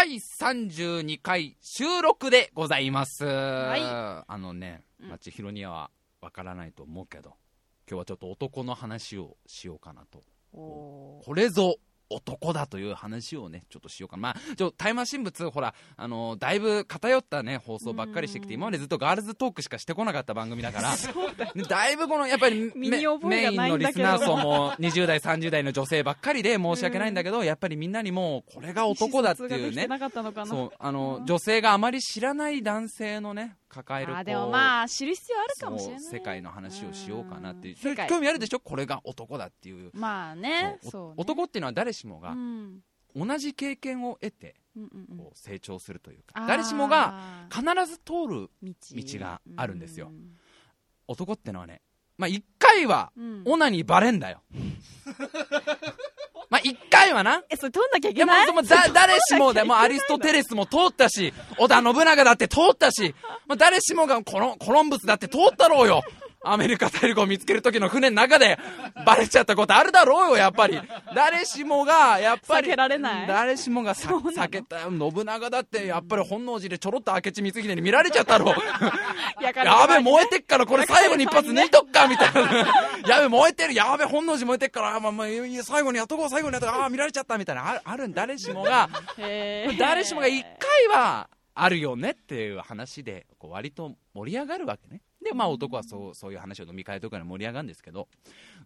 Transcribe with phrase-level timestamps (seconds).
[0.00, 3.22] 第32回収録でございます。
[3.22, 5.90] いあのね、うんまちひろには
[6.22, 7.34] わからないと思うけど、
[7.86, 10.22] 今日はちょっと男の話をしようかなと。
[10.54, 11.74] おこれぞ
[12.10, 14.20] 男だという話をね、ちょっとしようかな。
[14.20, 20.90] まあ、ちょ、タイマー神仏、ほら、あのだいぶ偏ったね、放送ばっかりしてきて、うん今までずっとガールズトークしかしてこなかった番組だから、
[21.54, 21.62] ね。
[21.66, 24.04] だいぶこの、やっぱり身に覚えがないんだけど。
[24.04, 29.88] メインのリスナー層も20代、30代の女性ばっかりで申し訳ないんだけど、やっぱりみんなにもう、これが男だっていうね、
[30.78, 37.76] あの、女性があまり知らない男性のね、抱えるあでもまあ知る必要あるかもしれない世界の話をしようかなっていう。
[38.08, 39.90] 興味あるでしょこれが男だっていう。
[39.94, 40.78] まあね
[41.16, 42.80] 男っていうのは誰しもがうん。
[43.14, 44.54] 同じ経験を得て
[45.16, 48.72] こう成長するというか、誰しもが必ず通る道。
[48.94, 50.08] 道があるんですよ。
[50.08, 50.36] うん。
[51.08, 51.80] 男ってのはね、
[52.18, 53.42] まあ一回はうん。
[53.46, 54.42] オナニーバレんだよ。
[56.50, 57.42] まあ一回はな。
[57.48, 58.46] えそれ取んなきゃいけない？
[58.46, 63.14] そのだ 誰しもでもアリストテレスも通ったし、織田信長だって通ったし、
[63.46, 66.02] まあ、誰しもがコロコロンブスだって通ったろうよ。
[66.42, 68.58] アメリカ大陸を見つける時の船の中で
[69.04, 70.80] バレちゃったことあるだろうよ、やっぱり。
[71.14, 72.68] 誰しもが、やっぱり。
[72.68, 74.90] 避けられない誰しもが避けたよ。
[74.90, 78.54] 信長だって、やっぱり本能寺でちょろっと明智光秀に見られちゃったろう。
[79.42, 82.40] やべ、燃えてっから、これ最後に一発抜いとっか、みたいな。
[83.06, 85.26] やべ、燃えてる、やべ、本能寺燃えてっから、あまあ、まあ、
[85.62, 88.88] 最後にやっとこう、最後にやっとこう、ああ、見られちゃった、みたいな、ある、あるん、誰しもが、
[89.78, 95.02] 誰しもが一回はあるよねっていう話で、こう割と盛り上がるわけね。
[95.22, 98.08] で、まあ男はそう、そういう話を飲み会とかで盛り上がるんですけど、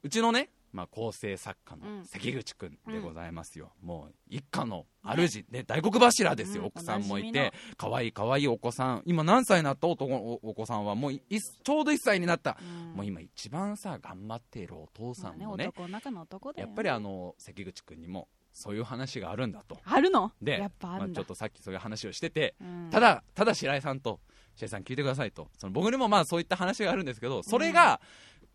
[0.02, 3.72] うちのね、まあ構成作家のうん関口くんでございますよ。
[3.82, 6.62] もう一家の主、ね、大黒柱ですよ。
[6.62, 9.02] うん奥さんもいおなじみて、可愛い可愛いお子さん。
[9.04, 12.56] 今何歳になった男のおお子さんはもういいちょうど1歳になった。
[12.60, 19.78] うんもう今一番さ、頑張っているお父さんまあもね、男の中の男だよやっぱりあの、関口くんにもそういう話があるんだと。
[19.84, 20.32] あるの？
[20.40, 24.20] で、やっぱあるんだまあちょっとさっきそういう話をしてて、うんただ、ただ白井さんと、
[24.56, 25.48] 白井さん聞いてくださいと。
[25.58, 28.00] その僕にもまあそういった話があるんですけど、それが、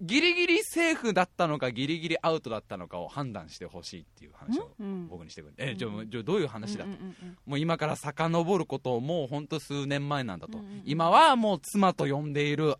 [0.02, 5.54] ギリギリセーフだったのか、ギリギリアウトだったのかを判断してほしいっていう話をうん僕にしてくる。
[5.58, 6.90] え、じゃあ、じゃあどういう話だと？
[6.90, 10.58] うんうんうんもう今から遡ることをもうほんと数年前なんだと。
[10.58, 12.76] うんうんうん今はもう妻と呼んでいる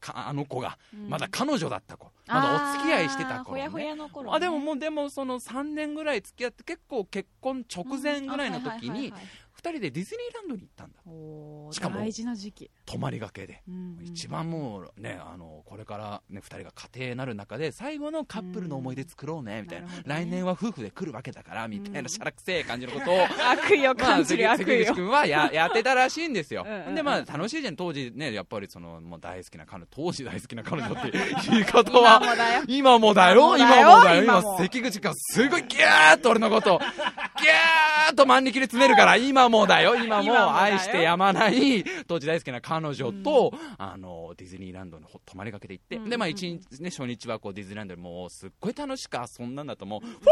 [0.00, 2.10] かあの子が、うんまだ彼女だった子。
[2.26, 3.62] まだお付き合いしてた頃、ね。
[3.64, 9.14] あーほやほやの頃ねあでももうでもその3年ぐらい付き合って結構結婚直前ぐらいの時に
[9.58, 11.72] うんあはいはいはいはい2人でディズニーランドに行ったんだ。
[11.72, 12.70] しかも大事な時期。
[12.86, 14.06] 泊まりがけで、うんうん。
[14.06, 19.92] 一番もうねあのこれからね2人が家庭になる中で最後のカップルの思い出作ろうねみたいな,、ね。
[20.06, 23.18] 来年は夫婦で来るわけだからみたいうんなしゃらくせえ感じのことを。
[23.50, 24.84] 悪意をまあ、感じる悪意を。
[24.84, 26.64] 関口君はや やってたらしいんですよ。
[26.64, 26.94] うんうんうん。
[26.94, 31.12] でまあ楽しいじゃん当時ねやっぱりそのもう大好きな彼女当時大好きな彼女って
[31.50, 32.22] 言い方は
[32.68, 33.56] 今もだよ。
[33.56, 50.28] 今もだよ、今関口がすごいギャーっと俺のことを、ギャーっと万力で詰めるから、今 もだよ、今 今も愛してやまない、当時大好きな彼女と、あの、ディズニーランドにほ泊まりがけて行って、で、まあ一日ね、初日はこうディズニーランドでもうすっごい楽しく遊んだんだと、もう、フォーフォー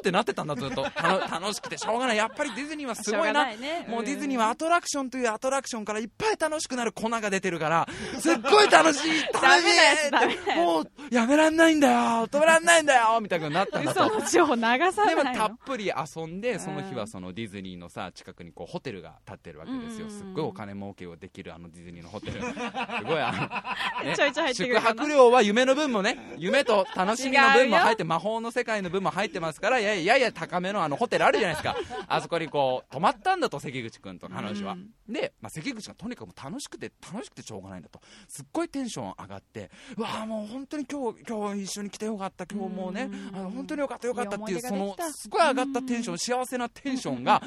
[0.00, 0.82] ってなってたんだ、ずっと。
[0.84, 2.16] 楽しくてしょうがない。
[2.16, 3.46] やっぱりディズニーはすごいな。
[3.88, 7.88] もうディズニーはアトラクションというアトラクションからいっぱい楽しくなる粉が出てるから、
[8.18, 9.22] すっごい楽しい。
[9.32, 9.62] ダメ。
[9.62, 12.28] なやつダメなやつもう、やめらんないんだよ。
[12.28, 13.20] 止めらんないんだよ。
[13.20, 14.06] みたいになったんだと。
[14.06, 15.48] 嘘の情報流さでもないの。
[15.48, 15.86] たっぷり
[16.16, 20.10] 遊んで、その日うんはそのディズニーのさ、近くにこうホテルが建ってるわけですよ。
[20.10, 22.32] すっごいお金儲けをできるあのディズニーのホテル。
[22.44, 22.46] す
[23.06, 23.32] ごいあ
[24.04, 31.74] の、 ねちょいちょい宿泊料は夢の分もね、夢と楽しみの分も入って、魔法の世界の分も入ってますから、やややや高めのあのホテルあるじゃないですか。
[32.06, 34.74] あそこにこう、泊まったんだと、関口くんと彼女は。
[34.74, 38.00] うんで、まあ、関口がとにかく楽しくて、楽しくてしょうがないんだと。
[38.28, 47.42] すっごいテンション上がって、うわあもう本当に今日、今日一緒に来てよかった、今日もうね、うんあの本当によかったよかったっていう、そのすごい上がったテンション、幸せなテンションが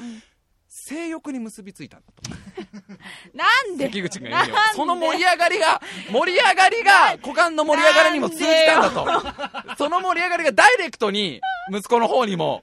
[0.76, 2.34] 性欲に結びついたんだと。
[3.32, 3.88] なんで？
[3.88, 4.52] 関口が言うになんで？
[4.52, 5.80] はその盛り上がりが、
[6.10, 9.76] 盛り上がりが、股間の盛り上がりにも通じたんだと。
[9.78, 11.40] その盛り上がりがダイレクトに、
[11.70, 12.62] 息子の方にも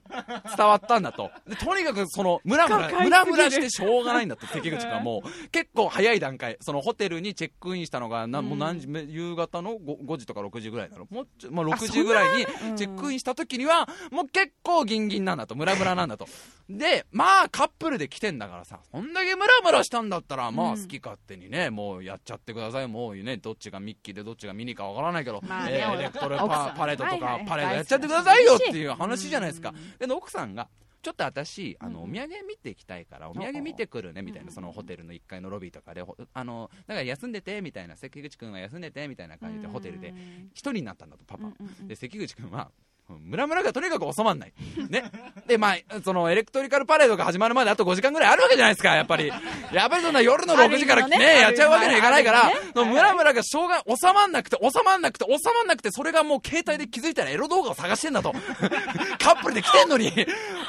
[0.58, 1.32] 伝わったんだと。
[1.48, 11.08] でとにかくその、ムラムラ、ムラムラしてしょうがないんだと、関口がもう、結構早い段階、そのホテルにチェックインしたのが、なもう何時、夕方の 5, 5時とか6時ぐらいだろ。
[11.10, 16.28] もうちょ、まあ、6時ぐらいにうんチェックインした時には、もう結構ギンギンなんだと、ムラムラなんだと。
[16.70, 22.88] で、まあカップルで来てんだからさ、そんだけムラムラしたんだったら、まあうん好き勝手にね、もうやっちゃってください。
[22.88, 29.74] もうね、どっちがミッキーでどっちがミニかわからないけど、まあねえーエレクトロパパレードとかパレードやっちゃってくださいよっていう話じゃないですか。
[30.00, 30.08] うん。
[30.08, 30.70] で、奥さんが、
[31.02, 32.12] ちょっと私、あの、おうん。
[32.14, 34.54] 土産見ていきたいから、お土産見てくるね、みたいな、うん。
[34.54, 40.14] そのホテルの1階のロビーとかで、ほあの、だから休んでて、みたいな、関口くんは休んでて、みたいな感じでホテルで、
[40.54, 41.50] 一人になったんだと、パパ。
[41.88, 42.72] で、関口くんは、
[43.20, 44.54] ムラムラがとにかく収まんない。
[44.90, 45.04] ね。
[45.48, 49.28] で、まあ、そのエレクトリカルパレードが始まるまであと5時間ぐらいあるわけじゃないですか、やっぱり。
[49.28, 58.34] やっぱりそんな夜の6時からね、ねやっちゃうわけにはいかないからね、そのムラムラがしょうが、収まんなくて、収まんなくて、収まんなくて、それがもう携帯で気づいたらエロ動画を探してんだと。
[59.20, 60.12] カップルで来てんのに、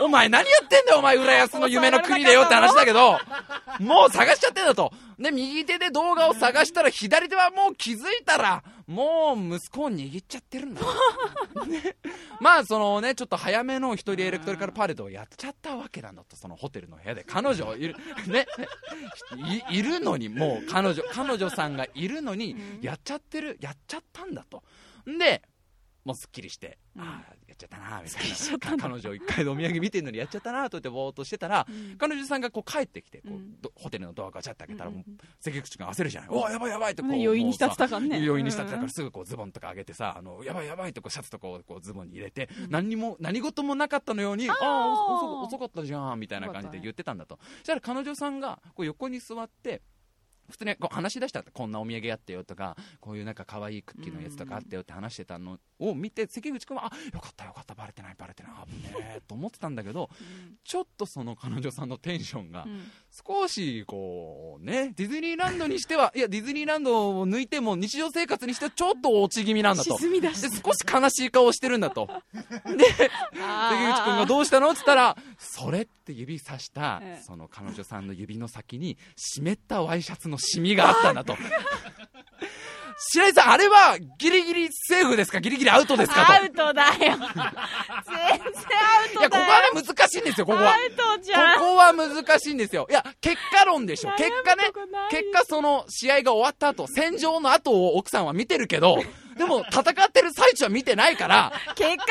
[0.00, 3.18] お前何やってんだよ、お前、浦安の夢の国でよって話だけど、
[3.78, 4.92] もう探しちゃってんだと。
[5.18, 10.80] で、右手で動画を探したら、左手はもう気づいたら、もう息子を握っちゃってるんだ。
[11.66, 11.96] ね
[12.40, 17.24] まあ、そのね、ちょっと早めの一人エレクトリカルパレードをやっちゃったわけなんだと、そのホテルの部屋で。
[17.24, 17.96] 彼女いる、
[18.26, 18.46] ね、
[19.70, 24.62] いいるのに、もう彼女、彼女さんがいるのに、やっちゃってる、やっちゃったんだと。
[25.08, 25.42] んで、
[26.04, 28.76] もうすっきりして、うんああ、ちゃったな、みたいな。
[28.78, 31.96] か彼女一回でお土産見てんのにやっちゃったな、と言ってぼーっとしてたら、うん。
[31.96, 33.60] 彼女さんがこう帰ってきて、こううん。
[33.60, 35.04] どホテルのドアガチャって開けたら、うん
[35.40, 36.30] 関口君焦るじゃない。
[36.30, 38.16] おいやばいやばいってこう、ね余韻に浸ってたからね。
[38.16, 45.84] 余韻に浸ってたかうんらすぐこうズボンとか上げてさ、あの、やばいやばいってこうシャツとかをこうズボンに入れて、何にも、何事もなかったのように、ああ、遅遅かった。
[45.84, 47.38] じゃん、みたいな感じで言ってたんだと。
[47.58, 49.82] そしたら彼女さんがこう横に座って、
[50.50, 60.10] 普通にこう話し出したらこんなお土産あってよとかこういうなんか可愛いクッキーのやつとかあってよって話してたのを見て関口君はあよかったよかったバレてないバレてないあぶねえと思ってたんだけど
[60.64, 62.82] ちょっとその彼女さんのテンションがうん
[63.14, 69.98] 少しこうねディズニーランドにしてはいやディズニーランドを抜いても日常生活にしてはちょっと落ち気味なんだと。
[69.98, 72.08] で少し悲しい顔してるんだと。
[72.32, 74.70] で関口君がどうしたの？
[74.70, 77.22] って言ったらそれって指さしたええ。
[77.22, 81.36] その彼女さんの指の先に湿ったワイシャツのシミがあったんだと
[83.14, 85.40] 白井さんあれはギリギリセーフですか？
[85.40, 86.24] ギリギリアウトですか？
[86.26, 86.92] とアウトだよ。
[87.00, 89.20] 全然アウトだよ。
[89.20, 91.58] いやここはね難しいんですよここはアウトじゃん。
[91.58, 92.86] ここは難しいんですよ。
[92.90, 94.12] いや、結果論でしょ。
[94.16, 94.64] 結果ね
[95.10, 99.02] 結果その試合が終わった後、戦場の後を奥さんは見てるけど、
[99.36, 102.06] でも戦ってる最中は見てないから、結果が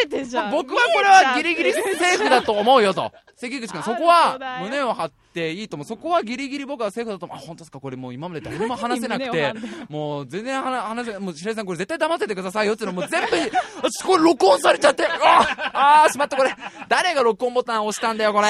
[0.00, 0.50] 全てじゃん。
[0.52, 3.12] 僕はこれはギリギリセーフだと思うよと。
[3.36, 5.86] 関口君、そこは胸を張っていいと思う。
[5.86, 7.38] そこはギリギリ僕はセーフだと思う。
[7.38, 7.80] あ、本当ですか？
[7.80, 9.54] これもう今まで誰にも話せなく胸て
[9.88, 13.36] もう全然話話せ、もう白井さんこれ絶対黙っててくださいよっていうのもう全部、
[13.82, 16.54] 私これ録音されちゃって、ああー、しまったこれ。
[16.88, 18.48] 誰が録音ボタン押したんだよこれ。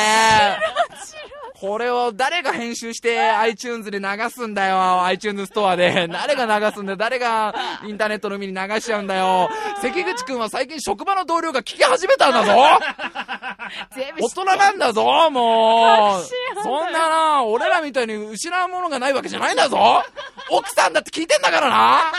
[1.60, 5.04] これを誰が編集して iTunes で流すんだよ。
[5.04, 6.08] iTunes ストアで。
[6.10, 6.96] 誰が流すんだよ。
[6.96, 7.54] 誰が
[7.86, 9.50] インターネットの海に流しちゃうんだよ。
[9.82, 12.52] 関口くんは最近職場の同僚が聞き始めたんだぞ
[13.94, 20.02] 大人なんだぞもうそんなな、俺らみたいに失うものがないわけじゃないんだぞ
[20.50, 22.12] 奥さんだって聞いてんだからな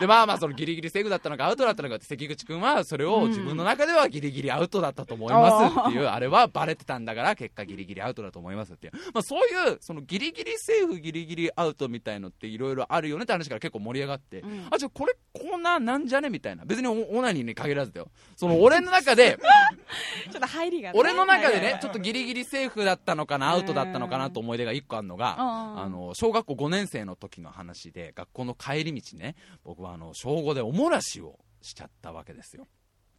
[0.00, 8.90] で、まあまあ、そのギリギリセーフだったのかアウトだったのかって関口くんはそれを自分の中ではギリギリアウトだったと思いますっていう、あれはバレてたんだから結果ギリギリアウトだと思いますって。
[9.12, 16.64] まあそういう、そのギリギリセーフギリギリアウトみたいのっていろいろあるよねって話から結構盛り上がって、んあ、じゃあこれコーナーなんじゃねみたいな。
[16.64, 18.08] 別にオオナニーに限らずだよ。
[18.36, 19.38] その俺の中で、
[20.30, 20.98] ちょっと入りがね。
[20.98, 32.66] 俺の中ではい、ねちょっとギリギリセーフだったのかな、アウトだったのかなと思い出が一個あるのが、うんあの、小学校5年生の時の話で、学校の帰り道ね、僕はあの、小5でおもらしをしちゃったわけですよ。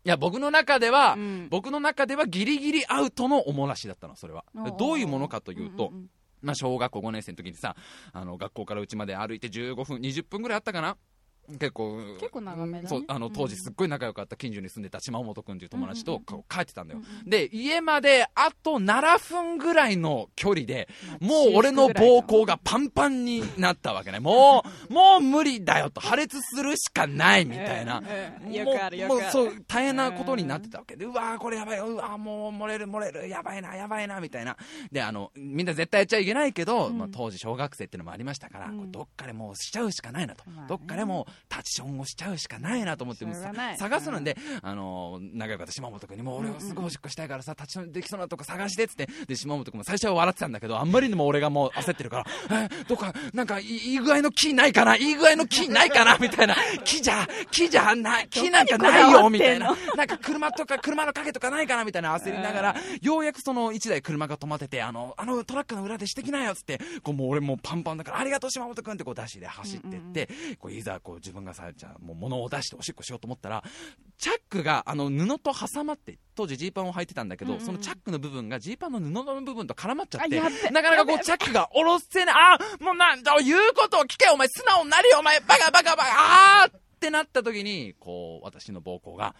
[0.06, 1.48] いや、僕の中では、うん。
[1.50, 4.46] 僕の中ではギリギリアウトのおもらしだったの、それは。
[4.78, 6.10] どういうものかというと、んん
[6.44, 7.75] まあ、小学校5年生の時にさ、
[8.13, 10.96] あの、学校から家まで歩いて15分、20分ぐらいあったかな？
[11.60, 12.90] 結構、結構長めだね。
[12.90, 13.34] そう、あの、うん。
[13.34, 16.25] 当時すっごい仲良かった近所に住んでた島本くんっていう友達とうんうんうん。
[16.25, 17.02] こう帰ってたんだよ。
[17.25, 20.88] で、家まであと7分ぐらいの距離で、
[21.20, 24.20] もう俺の膀胱がパンパンになったわけね。
[24.20, 28.00] もう、もう無理だよと、破裂するしかないみたいな。
[28.00, 29.24] うんうんもうよくあるよくある。
[29.24, 30.96] もうそう、大変なことになってたわけ。
[30.96, 34.58] で、うわーこれやばいよ、うわーもう漏れる漏れる、やばいな、やばいな、みたいな。
[34.92, 36.98] で、あの、みんな絶対やっちゃいけないけど、うん。
[36.98, 38.78] まあ当時小学生っていうのもありましたから、うん。
[38.78, 40.44] これどっかでもうしちゃうしかないなと。
[40.50, 40.68] まあね。
[40.70, 43.25] どっかでもうタッチションをしちゃうしかないなと思って、
[43.77, 52.25] 探すので、あの、仲良かった島本君にも、俺はすごいおしっこしたいからさ、タッチションできそうなとこ探してっつって、で、島本君も最初は笑ってたんだけど、あんまりにも俺がもう焦ってるから、
[52.63, 54.96] えーどっか、なんかいい、具合の木ないかな？
[54.96, 56.18] いい具合の木ないかな？
[56.22, 59.30] みたいな、木じゃ、木じゃない、木なんかないよ？
[59.30, 59.75] みたいな。
[59.96, 61.86] なんか車とか車の影とかないかな？
[61.86, 62.15] みたいな。
[62.18, 73.63] 焦りながら、ようやくその一台車が止まってて、あの、あのトラックの裏でしてきなよっつって、こうもう俺もうパンパンだから、ありがとう島本君ってこうダッシュで走ってって、こういざこう自分がさ、じゃあもう物を出しておしっこしようと思ったら、
[74.20, 80.39] チャックがあの布と挟まって、当時ジーパンを履いてたんだけど、うんうんそのチャックの部分がジーパンの布の部分と絡まっちゃって、
[80.72, 86.10] なかなかこうチャックが下ろせない、あもうなんだ、言うことを聞けお前素直になれよお前バカバカバカ
[86.63, 89.36] あーってなった時に、こう、私の膀胱が、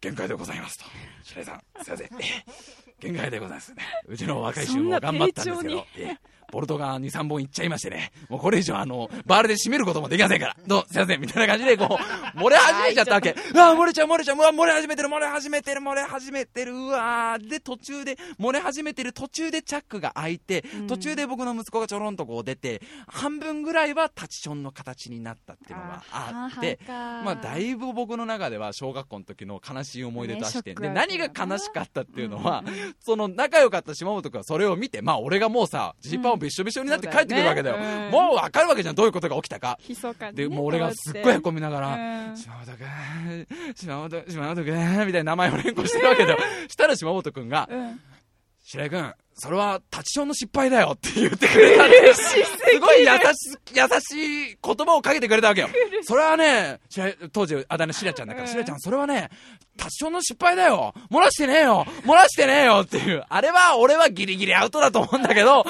[0.00, 0.84] 限界でございますと。
[1.22, 2.06] 白井さん、すいません。
[2.06, 2.44] え
[2.98, 3.82] 限界でございますね。
[4.06, 6.16] うちの若い衆も頑張ったんですけど、え
[6.52, 12.02] ボルトが2、3本いっちゃいましてね、もうこれ以上あの、バールで締めることもできませんから、どう、すいません、みたいな感じでこう、
[12.38, 13.30] 漏れ始めちゃったわけ。
[13.54, 32.62] うわ、漏れちゃう、漏れちゃう、うわ、漏れ始めてる、漏れ始めてる、漏れ始めてる、うわで、途中で、漏れ始めてる途中でチャックが開いて、途中で僕の息子がちょろんとこう出て、半分ぐらいはタチションの形になったっていうのがあって、まあ、だいぶ僕の中では小学校の時の悲しい思い出として、で、ねショックだ何が悲しかったっていうのは、
[33.00, 37.76] その仲良かった島本君はそれを見て、まあ俺がもうさ、ジーパンをびっしょびしょになって帰ってくるわけだよ。
[37.76, 39.78] そうだよねうんもうわかるわけじゃん、どういうことが起きたか。
[39.88, 41.88] 密かにねで、もう俺がすっごいへこみながら、
[42.28, 46.38] うん島本君、島本、島本君、みたいな名前を連呼してるわけだよ。
[46.68, 48.00] したら島本君ん
[48.64, 52.36] 白井君、それはタチションの失敗だよって言ってくれたんで、 す
[52.80, 55.68] ごい優し、優しい言葉をかけてくれたわけよ。
[56.02, 56.80] それはね、
[57.32, 58.52] 当時あだ名しらちゃんだから、うん。
[58.52, 59.30] しらちゃん、それはね、
[59.76, 60.94] タチションの失敗だよ。
[61.10, 61.86] 漏らしてねえよ。
[62.04, 63.24] 漏らしてねえよっていう。
[63.28, 65.64] あれは、俺はギリギリアウトだと思うんだけど、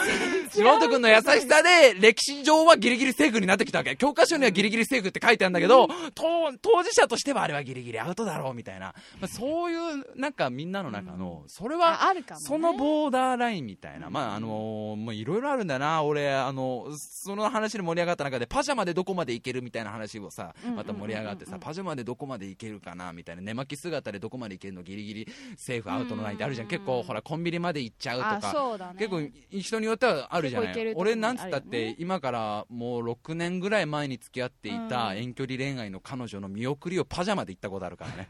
[0.53, 3.97] 島本君の優しさで、歴史上はギリギリセーフになってきたわけ。
[3.97, 8.95] 教科書にはギリギリセーフって書いてあるんだけど、当当事者としてはあれはギリギリアウトだろうみたいな。
[9.21, 12.01] まあ、そういう、なんかみんなの中の、それは、
[12.39, 26.69] そのボーダーラインみたいな、まあ、あのもういろいろあるんだな、俺、あの、その話で盛り上がった中で、パジャマでどこまでいけるみたいな話をさ、また盛り上がってさ、パジャマでどこまでいけるかな、みたいな、寝巻き姿でどこまでいけるの、ギリギリセーフアウトのラインってあるじゃん。
[26.69, 28.95] 結構、ほら、コンビニまで行っちゃうとあか。
[28.99, 30.93] 結構人によってはあるじゃない。
[30.95, 35.17] 俺なんつったって今からもう6年ぐらい前に付き合っていたうん。
[35.19, 38.29] 遠距離恋愛の彼女の見送りをパジャマで行ったことあるからね。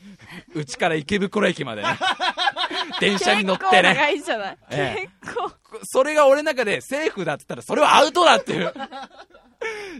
[0.54, 1.88] うちから池袋駅までね。
[3.00, 3.82] 電車に乗ってね。
[3.82, 4.58] 長いんじゃない？
[4.70, 5.08] ええ。
[5.24, 5.52] 結構。
[5.84, 8.72] それが俺の中でセーフだって言ったらそれはアウトだっていう。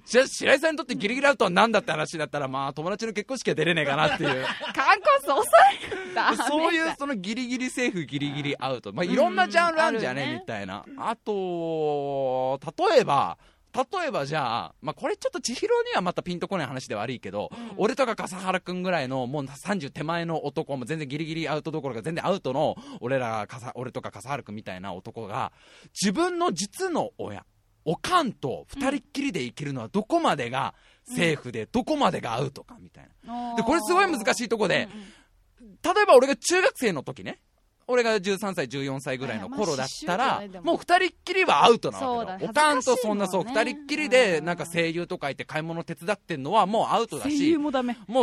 [0.06, 4.44] じゃあ白井さんにとってギリギリアウトは何だって話だったらまあ友達の結婚式は出れねえかなっていう。
[4.74, 5.46] 観光数抑
[5.92, 13.38] えるんだそういうそのギリギリセーフギリギリアウト、まあ、いろんなジャンルあるんじゃねみたいなあと例えば
[13.74, 25.52] 例えばじゃあ、まあ、これちょっと千尋にはまたピンとこない話で悪いけど、俺とか笠原君ぐらいのもう30手前の男も全然ギリギリアウトどころか全然アウトの俺ら笠俺とか笠原君みたいな男が
[26.00, 27.44] 自分の実の親
[27.84, 30.74] おかんと二人っきりで生きるのはどこまでが
[31.04, 33.54] セーフで、どこまでがアウトかみたいな。
[33.56, 34.88] でこれすごい難しいとこで、
[35.82, 37.40] 例えば俺が中学生の時ね、
[37.90, 40.70] 俺が13歳、14歳ぐらいの頃だったらも。
[40.70, 42.44] もう二人っきりはアウトなわけ。
[42.44, 47.72] おかんとそんな、そう、二人っきりで、なんか声優とか行って買い物手伝ってんのはもうアウトだ声し優、もう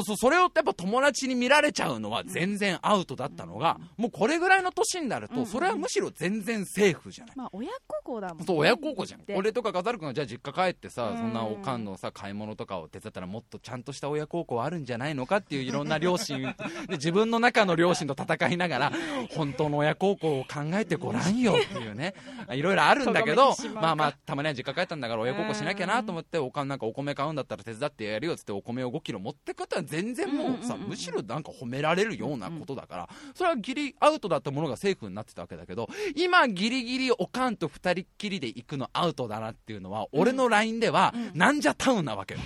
[0.03, 7.35] そそれをやっぱ友達に見られちゃうのは全然アウトだったのが、もうこれぐらいの年になると、それはむしろ全然セーフじゃない。
[7.35, 8.43] まあ親孝行だもんね。
[8.45, 9.25] そう親孝行じゃん。
[9.25, 9.35] で。
[9.35, 11.17] 俺とか飾る君がじゃあ実家帰ってさ、うん。
[11.17, 16.55] そんなおかんのさ買い物とかを手伝ったらもっとちゃんとした親孝行あるんじゃないのかっていういろんな両親。
[16.87, 18.91] で自分の中の両親と戦いながら
[19.35, 22.13] 本当の親孝行を考えてごらんよっていうね。
[22.51, 42.39] いろいろあるんだけどまあまあたまには実家帰ったんだから親孝行しなきゃなと思っておかんなんかお米買うんだったら手伝ってやるよっつってお米を5キロ持ってくったら全然もうさむしろなんか褒められるようなことだからそれはギリアウトだったものがセーフになってたわけだけど今ギリギリおかんと二人っきりで行くのアウトだなっていうのは、俺の LINE では、なんじゃタウンなわけよ。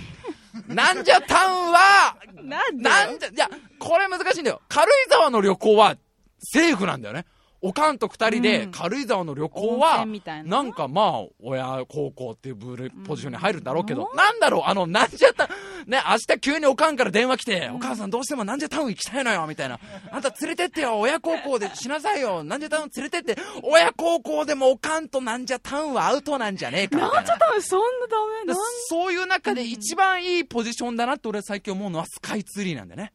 [0.66, 2.68] なんじゃタウンは、 な
[3.10, 4.60] んじゃ、いや、これ難しいんだよ。
[4.68, 5.96] 軽井沢の旅行は、
[6.42, 7.24] セーフなんだよね。
[7.64, 8.70] おかんと二人でうん。
[8.72, 15.46] 軽井沢の旅行温は、ななんかまあ、親孝行っていうブルポジションに入るんだろうけど、なんだろう、あの、なんじゃタウ
[15.86, 19.78] ン、ね、明日急におかんから電話来て、お母さんどうしてもなんじゃタウン行きたいのよ、みたいな。
[20.10, 27.38] あんた連れてってよ、親孝行でしなさいよ、なんじゃタウン連れてって、親孝行でもおかんとなんじゃタウンはアウトなんじゃねえか、みたいな。
[27.38, 28.46] 多分そんなダメ？
[28.48, 28.64] だなん？
[28.88, 33.12] そういう中で一番いいポジションだなって俺は最近思うのはスカイツリーなんだよね。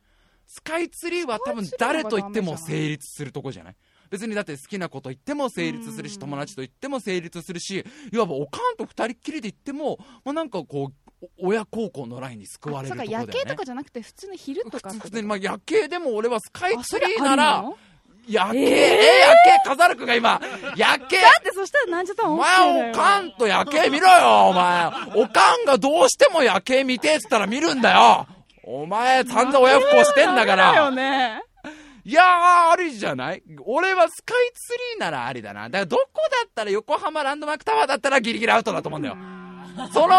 [0.47, 3.75] スカイツリーは多分誰と言っても成立するとこじゃない？
[4.09, 13.33] 別にだって好きなこと言っても成立するし、友達と言っても成立するし、いわばおかんと二人っきりで言っても、まあ、なんかこう、お親孝行のラインに救われるところだよね。
[13.33, 17.71] 夜景とかじゃなくて普通の昼とか普通に、まあ、夜景でも俺はスカイツリーなあら
[18.29, 18.67] 夜景、えー？
[18.67, 19.19] え
[19.51, 20.39] 夜景、飾るくんが今、
[20.77, 24.85] 夜景だってそしたらなんちゃったらお前おかんと夜景見ろよ、お前。
[25.15, 28.27] おかんがどうしても夜景見てっつったら見るんだよ。
[28.69, 30.91] お前、散々親不孝してんだから。
[30.91, 31.41] ね
[32.03, 33.41] いやー、ありじゃない？
[33.65, 35.69] 俺はスカイツリーならありだな。
[35.69, 39.15] だからどこだったら横浜ランドマークタワーだったらギリギリアウトだと思うんだよ。
[39.93, 40.15] その、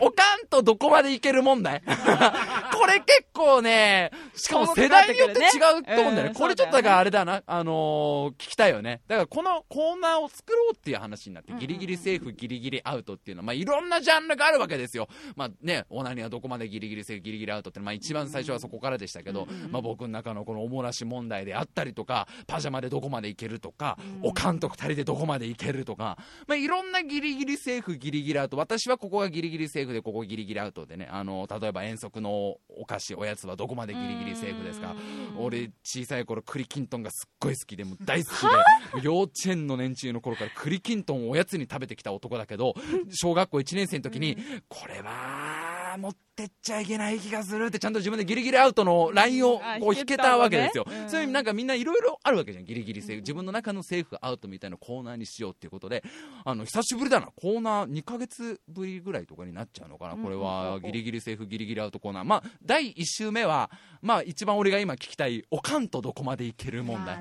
[0.00, 1.82] おかんとどこまでいける問題
[2.74, 5.44] これ結構ね、しかも世代によって違
[5.78, 6.22] うと思うんだよね。
[6.28, 9.02] うんこれちょっとだからあれだな、あのー聞きたいよね。
[9.08, 15.08] だからこのコーナーを作ろうっていう話になって、ギリギリセーフ、ギリギリアウトっていうのは、まあいろんなジャンルがあるわけですよ。
[15.36, 28.56] まあね、オナニーはどこまでギリギリセーフ、ギリギリアウトって、まあ一番最初はそこからでしたけど、まあ僕の中のこのおもらし問題であったりとか、パジャマでどこまでいけるとか、おかんと二人でどこまでいけるとか、まあいろんなギリギリセーフ、ギリギリアウト。
[28.56, 34.94] 私はここがギリギリセーフで、ここギリギリアウトでね、あの、例えば遠足のお菓子、おやつはどこまでギリギリセーフですか。
[35.38, 39.02] 俺小さい頃栗きんとんがすっごい好きでもう大好きで。
[39.02, 42.74] 幼稚園の年中の頃から栗きんとんをおやつに食べてきた男だけど
[43.10, 44.36] 小学校1年生の時に
[44.68, 50.86] これは持ってっちゃいけない気がするってちゃんと自分でギリギリアウトのラインをあこう引けたわけですよ。
[50.88, 51.08] うん。
[51.10, 56.02] そういうなんかみんないろいろあるわけじゃんギリギリセーフ自分の中のセーフアウトみたいなコーナーにしようっていうことで
[56.44, 57.28] あの久しぶりだな。
[57.36, 60.80] コーナー2ヶ月ぶりぐらいとかになっちゃうのかなこれは。
[60.80, 62.24] ギリギリセーフギリギリアウトコーナー。
[62.24, 63.70] まあ第1週目は
[64.02, 67.20] まあ一番俺が今聞きたいおかんとどこまでいける問題。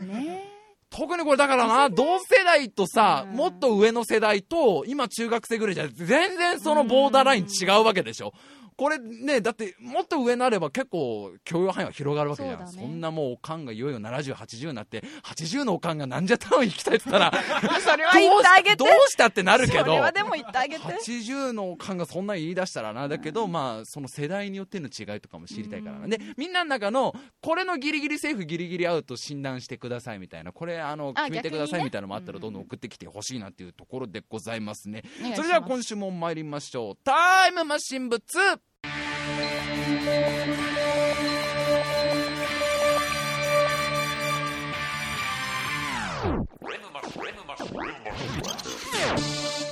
[0.90, 3.38] 特にこれだからな、同世代とさ、うん。
[3.38, 8.34] もっと上の世代と、今中学生ぐらいじゃ、全然そのボーダーライン違うわけでしょ。
[8.80, 12.66] これね、だって、もっと上になれば結構許容範囲は広がるわけじゃん。
[12.66, 17.44] そ,、ねんなもうおかんがいよいよ70、80になって、80のおかんがなんじゃタウン行きたいって言ったら、
[17.84, 26.08] それは言ってあげてどうしたってなるけどそれ、はでも言ってあげて80の感がそんなに言い出したらな、だけど、まあ、その世代によっての違いとかも知りたいからな。
[26.08, 35.04] で、みんなの中の、これのギリギリセーフ、ギリギリアウト診断してくださいみたいな、これ、あの、あ決めてくださいみたいなのもあったら、どんどん送ってきてほしいなっていうところでございますね。
[35.20, 36.98] お願いしますそれでは今週も参りましょう。
[37.04, 38.69] タイムマシン部2。
[46.62, 47.50] Rhythm, rhythm,
[48.94, 49.69] rhythm.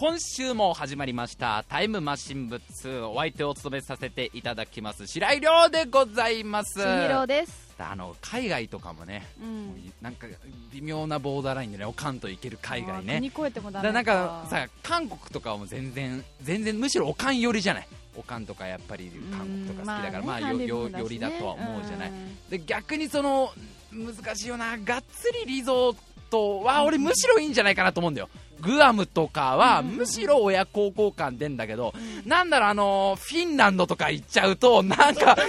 [0.00, 6.80] 今週も始まりましたタイムマシン部2お相手を務めさせていただきます白井亮でございます。
[6.80, 7.74] 千尋です。
[7.78, 9.92] あの海外とかもね、うん。
[10.00, 10.26] なんか
[10.72, 13.16] 微妙なボーダーラインでねおかんといける海外ね。
[13.16, 17.88] 国越えてもダメだからなんかさ韓国とかはもう全然全然むしろおかん寄りじゃない。
[18.16, 22.12] おかんとかやっぱり韓国とか好きだからまあよよ寄りだとは思うじゃない。
[22.48, 23.50] で逆にその
[23.92, 25.96] 難しいよながっつりリゾー
[26.30, 31.92] トは俺むしろいいんじゃないかなと思うんだよグアムとかはむしろ親孝行感出んだけど、
[32.24, 35.46] なんだろうあのフィンランドとか行っちゃうとなんかなん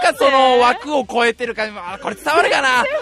[0.00, 2.84] かその枠を超えてる感じあこれ伝わるかな？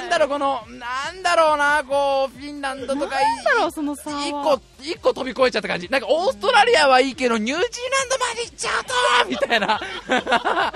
[0.00, 4.26] なんだろうこのなんだろうなこうフィンランドとかいなんだろうその差は。
[4.26, 5.88] 一個一個飛び越えちゃった感じ。
[5.88, 9.80] なんかオーストラリアはいいけどニュージーランドまで行っちゃうとみたいな。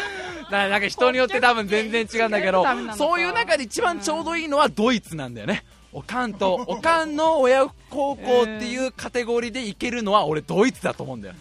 [0.51, 2.65] ななんか人によって多分全然違うんだけど
[2.97, 5.65] そういう中で一番ちょうどいいのはドイツなんだよね。
[5.95, 11.35] おかんとおかんの親孝行っていうカテゴリーでいけるのは俺ドイツだと思うんだよ。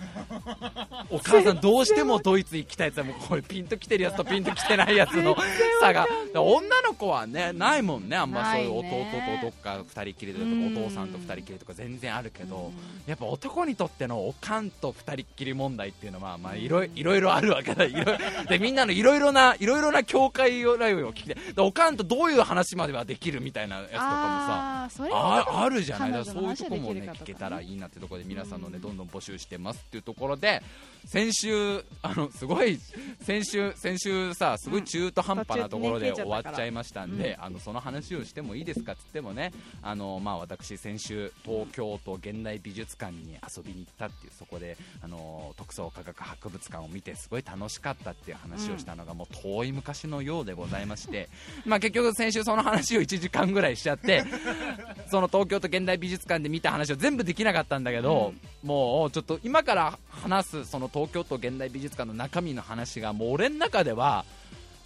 [1.10, 4.96] お母さんどうしてもドイツ行きたいってもうこれピンときてるやつとピンときてない。
[4.96, 5.36] やつの
[5.80, 8.18] 差が女の子はねないもんね。
[8.18, 12.72] あんまそういう弟とどっか二人きりでとうんかお父さんと二人きりとか全然あるけど
[13.08, 17.86] やっぱ男にとってのおかんと二人っきり問題っていうのはまあいろいいろあるわけだ。
[17.88, 21.36] でみんなのいろいろないろいろな境界をライブを聞きて。
[21.36, 26.12] でおかんとどういう話まではできるみたいなやつとかもさあああるじゃない？
[26.12, 30.62] だかそういうとこもね聞けたらいいなってところで皆さんのねどんどん募集してますっていうところで
[31.06, 32.80] 先週あのすごい
[33.22, 51.30] 先週先週さすごい中途半端なところで終わっちゃいましたんで、あのその話をしてもいいですかっつってもねあのまあ私先週東京都現代美術館に遊びに行ったっていうそこであの特捜科学博物館を見てすごい楽しかったっていう話をしたのがもう遠い昔のようでございまして、
[51.66, 54.24] まあ結局先週その話を1時間ぐらいしちゃって
[55.10, 58.34] その東京都現代美術館で見た話を全部できなかったんだけど、
[58.64, 64.26] もうちょっと今から話すその東京都現代美術館の中身の話がもう俺の中では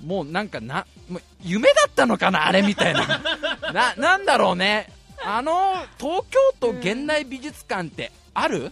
[0.06, 3.22] もうなんかなもう夢だったのかなあれみたいな。
[3.74, 4.90] ななんだろうね。
[5.24, 8.72] あの東京都現代美術館ってある？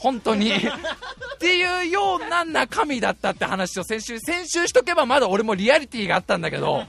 [0.00, 0.52] 本当に。
[0.54, 0.58] っ
[1.38, 6.84] ていうような中身だったって話を先週先週しとけばまだ俺もリアリティがあったんだけど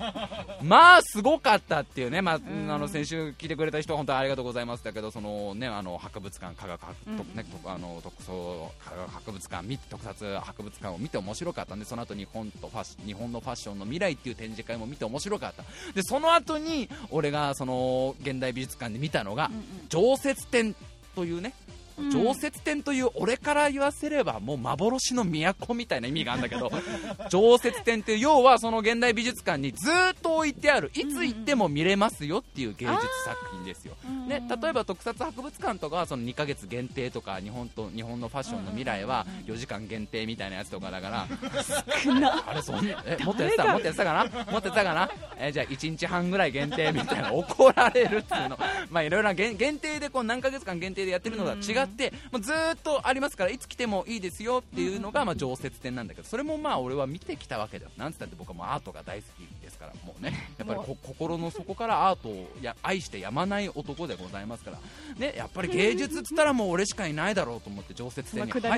[0.61, 7.17] まあすごかったっていうね、まあ、あの先週聞いてくれた人は本当にありがとうございますだけどその、ね、あの博物館科学博、うん。
[7.17, 15.63] とね、とあの特捜科学博物館特撮博物館を見て面白かったんでその後日本とファッシ日本のファッションの未来っていう展示会も見て面白かった。
[15.93, 19.63] でその後に俺がその現代美術館で見たのが、うんうん。
[19.87, 20.75] 常設展
[21.15, 21.70] というねうん
[22.11, 26.71] 常設展という俺から言わせればもう幻の都みたいな意味があるんだけど
[27.29, 41.27] 常設展っていう要はその現代美術館にずーっと置いてあるいつ行っても見れますよっていう芸術作品ですよ、うんね、例えば特撮博物館とかはその2ヶ月限定とか日本と日本のファッションの未来は4時間限定みたいなやつとかだから。
[42.47, 44.23] あれそんえもっとやってたもっとやってたかな？
[44.23, 45.09] もっとやってたかな？
[45.37, 48.59] えじゃあ1日半ぐらい限定みたいな怒られるっていうの。
[48.89, 57.91] まあいろいろな限限定でこう何ヶ月間限定でやってるのが違ってもうずーっとありますからいつ来てもいいですよっていうのがまあ常設展なんだけどそれもまあ俺は見てきたわけだよ。
[57.97, 60.33] なんつったって僕はもうアートが大好きですからもうね。
[60.57, 64.77] やっぱりこ心の底からアートをや愛してやまない男でございますから。
[65.17, 68.71] ねやっぱり芸術っつったらもう俺しかいないだろうと思って常設展に入ね。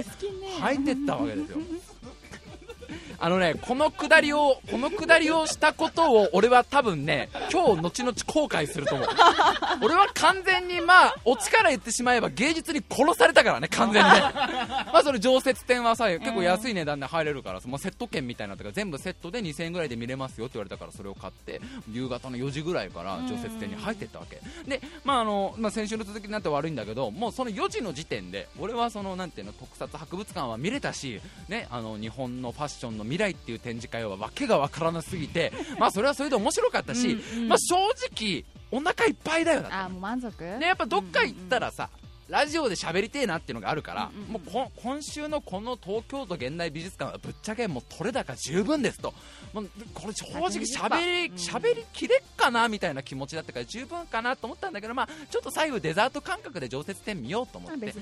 [0.59, 1.57] 入ってったわけですよ。
[3.19, 9.07] あのね、このくだりを、このくだりをしたことを、俺は多分ね、今日後々後悔すると思う。
[9.85, 14.09] 俺は完全に、まあ、オチから言ってしまえば芸術に殺されたからね、完全に。
[14.09, 21.61] まあ、それ常設展はさ、結構安い値段で入れるから、もうセット券みたいなとか全部セットで2000円ぐらいで見れますよって言われたから、それを買って、
[21.91, 24.41] 夕方の4時ぐらいから常設展に入ってったわけ。
[24.67, 37.75] で、まあ、あの、まあ、先週の続きになって悪いんだけど、もうその4時の時点で、俺はその、なんていうの、特撮博物館は見れたし、ね、あの、日本のファッションの未来っていう展示会はわけがわからなすぎて、まあ、それはそれで面白かったし、うんうんまあ、正
[38.11, 40.43] 直、お腹いっぱいだよだってあーもう満足？
[40.43, 41.89] ね、やっぱどっか行ったらさ、
[42.29, 44.31] ラジオで喋りてえなっていうのがあるから、うんうんうん。
[44.31, 49.13] もうこ今週のこの東京都現代美術館はぶっちゃけもう取れ高十分ですと、
[49.53, 51.35] もうこれ正直喋りうん。
[51.35, 57.93] 喋りきれっかなみたいな気持ちだったから十分かなと思ったんだけど、まあ、ちょっと最後デザート感覚で常設展見ようと思ってね。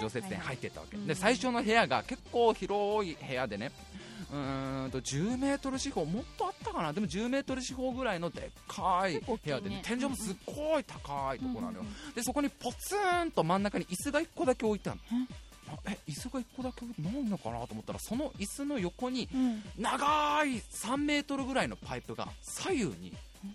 [0.00, 6.92] 常設展入ってったわけ、はいはいで最初の部屋が結構広い部屋でねうーんと10メートル四方もっとあったかな？
[6.92, 11.84] でも10メートル四方ぐらいのでっかい部屋でね天井もすっごい高いところなのよ、
[12.14, 15.26] でそこにポツンと真ん中に椅子が1個だけ置いてあるの。
[15.68, 19.62] あえ椅子が1個だけ置いてないのかなと思ったらその椅子の横にうん。
[19.76, 23.12] 長い3メートルぐらいのパイプが左右に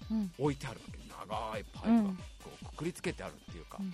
[0.09, 0.99] うん置いてあるわけ。
[1.31, 2.05] 長いパイプがうん。
[2.15, 3.77] こうくくりつけてあるっていうか。
[3.79, 3.93] うん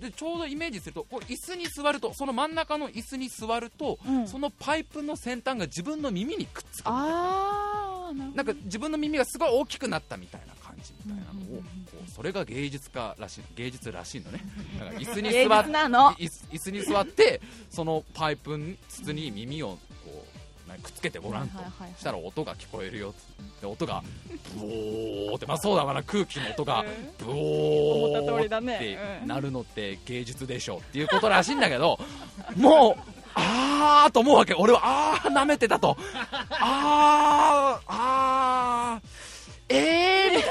[0.00, 4.28] でちょうどイメージするとこう椅子に座るとその真ん中の椅子に座ると、うん。
[4.28, 11.62] そのパイプの先端が自分の耳にくっつくああななんか自分の耳がすごい大きくなったみたいな感じみたいなのをこ
[12.06, 14.40] うそれが芸術家らしい芸術らしいのね。
[14.78, 16.12] なんか椅子に芸座っ術なの？
[16.12, 20.24] 椅子椅子に座ってそのパイプに筒に耳をこ
[20.68, 21.58] うくっつけてごらんと。
[21.98, 23.14] したら音が聞こえるよ
[23.60, 24.02] で音が
[24.56, 26.84] ブオーってまあそうだわな空気の音が
[27.18, 31.98] ブオーってなるのって芸術でしょっていうことらしいんだけど
[32.56, 34.54] もうあーと思うわけ。
[34.54, 35.96] 俺はあー舐めてたと。
[36.50, 40.42] あーあーえ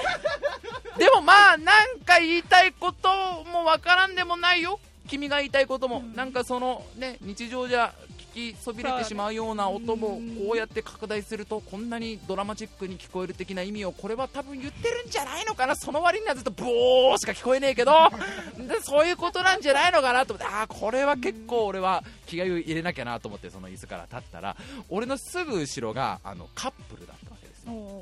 [0.96, 0.98] ー。
[1.00, 3.10] でもまあなんか言いたいこと
[3.52, 4.80] もわからんでもないよ。
[5.08, 15.76] 君が言いたいことも、なんかそのね日常じゃ聞きそびれてしまうような音もこうやって拡大するとこんなにドラマチックに聞こえる的な意味をこれは多分言ってるんじゃないのかな。
[15.76, 17.94] その割にはずっとブオーしか聞こえねえけど。
[18.68, 24.56] でそういうことなんじゃないのかなと思ってああこれは結構俺は気合を入れなきゃなと思ってその椅子から立ったら
[24.90, 27.25] 俺のすぐ後ろがあのカップルだった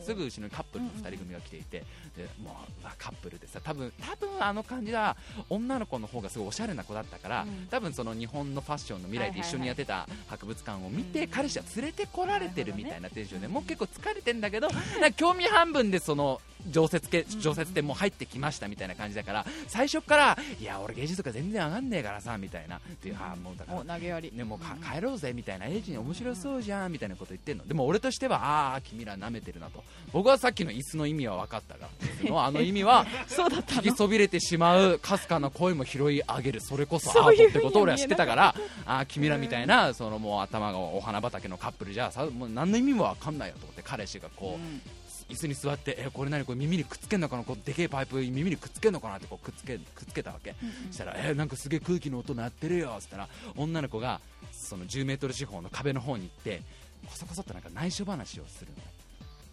[0.04, 1.84] すぐ後ろにカップルの2人組が来ていて、
[2.16, 5.16] でもうカップルでさ多分多分あの感じは
[5.50, 7.68] 女の子の方がすごいおしゃれな子だったから、うん。
[7.70, 11.28] 多分その日本のファッションの未来で一緒にやってた博物館を見て、うん。
[11.30, 22.78] 彼氏は連れてこられてるみたいなテンションで、もう結構疲れてんだけどなんか興味半分でその常設け常設展も入ってきましたみたいな感じだから最初からいや俺芸術とか全然上がんねえからさみたいな。
[22.78, 24.32] っていうあーもうだからお投げやり。
[24.34, 31.88] ね、もうか帰ろうぜみたいな、エイジに面白そうじゃんみたいなこと言ってんの、でも俺としては、ああ、君ら舐めてるなと、僕はさっきの椅子の意味は分かったが、
[32.22, 33.96] そのあの意味は、 聞きの？
[33.96, 44.82] そびれてしまうかすかな声も拾い上げる、それこそアートってことを俺は知ってたから、ああ、君らみたいな、そのもう頭がお花畑のカップルじゃさ、もう何の意味も分かんないよと思って、彼氏がこう、うん。
[45.30, 50.56] 椅子に座って、えこれ何これ耳にくっつけんのかなこうでけえパイプ耳にくっつけんのかなってこうくっつけくっつけたわけ、
[50.90, 54.20] そしたら、えなんかすげえ空気の音鳴ってるよっつったら女の子が
[54.52, 56.62] その10メートル四方の壁の方に行って
[57.06, 58.84] こそこそっとなんか内緒話をするのね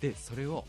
[0.01, 0.65] でそれを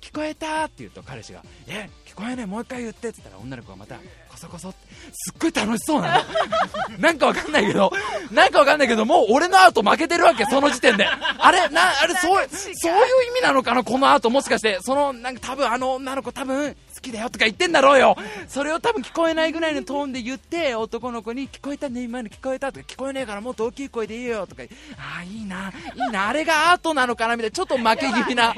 [0.00, 4.78] 聞こえたって言うと彼氏がえ聞こえないもう一回言ってって言ったら女の子がまたこそこそって
[5.12, 6.24] すっごい楽しそうなの。
[6.98, 7.92] なんかわかんないけど
[8.32, 11.06] なんかわかんないけどもう俺のアート負けてるわけその時点で。
[11.06, 18.16] あれなあれそうそういう意味なのかなこのアートもしかしてそのなんか多分あの女の子多分きだよとか言ってんだろうよ。
[18.48, 24.62] それを多分聞こえないぐらいのトーンで言って男の子に聞こえたね今の聞こえたとか聞こえねえからもっと大きい声で言えよとか
[24.96, 28.54] ああいいないいなあれがアートなのかなみたいなちょっと負け気味な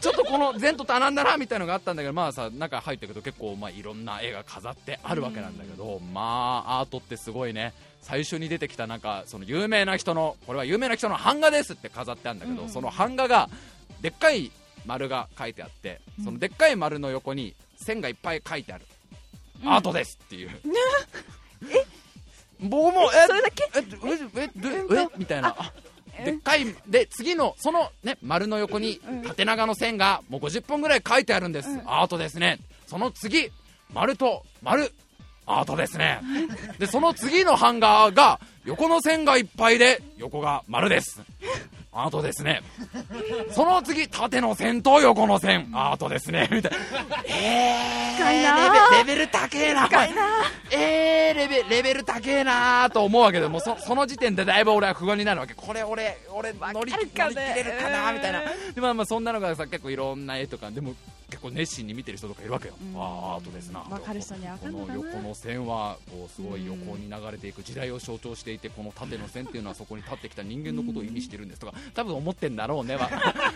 [0.00, 7.74] ちょっとこの前途多難だなみたいなのがあったんだけどまあさ中入ってくると結構まあいろんな絵が飾ってあるわけなんだけどまあアートってすごいね。
[8.04, 13.48] 最初に出てきたなんかその有名な人のこれは有名な人の版画ですって飾ってあるんだけど、その版画が
[14.02, 14.50] でっかい
[14.84, 18.84] 丸が書いてあって、そのでっかい丸の横に線がいっぱい書いてある、
[19.64, 20.50] アートですっていう、
[22.60, 23.64] 僕もえそれだけ？
[23.74, 23.84] え
[24.36, 25.56] ええええみたいな。
[26.24, 32.58] でっかいで次のそのね丸の横に縦長の線がもう50本ぐらい書いてあるんです、アートですね。
[32.86, 33.50] その次
[33.92, 34.92] 丸と丸。
[35.46, 36.22] アートですね。
[36.78, 41.20] でその次のハンガーが横の線がいっぱいで横が丸です
[41.94, 42.60] アートですね。
[43.52, 45.70] その次縦の線と横の線。
[45.72, 46.48] アートですね。
[46.50, 46.78] みたいな。
[47.26, 48.04] えー
[48.98, 50.22] レベル高えな深いな
[50.70, 55.54] えー、レベレベル高えなーと思うわけでもうそその時点でだいぶ俺は不安になるわけ。
[55.54, 58.42] これ俺俺乗り乗り切れるかなみたいな。
[58.74, 60.70] でまあまあそんなのがさ結構いろんな絵とか。
[60.70, 60.94] でも
[61.34, 63.00] 結構熱心に見てる人とかいるわけよ、うん。
[63.00, 63.80] ああアートですな。
[63.80, 72.96] わかる人にはこの横の線はこうすごい横に流れていく時代を象徴していてこの縦の線っていうのはそこに立ってきた人間のことを意味してるんですとか多分思ってんだろうね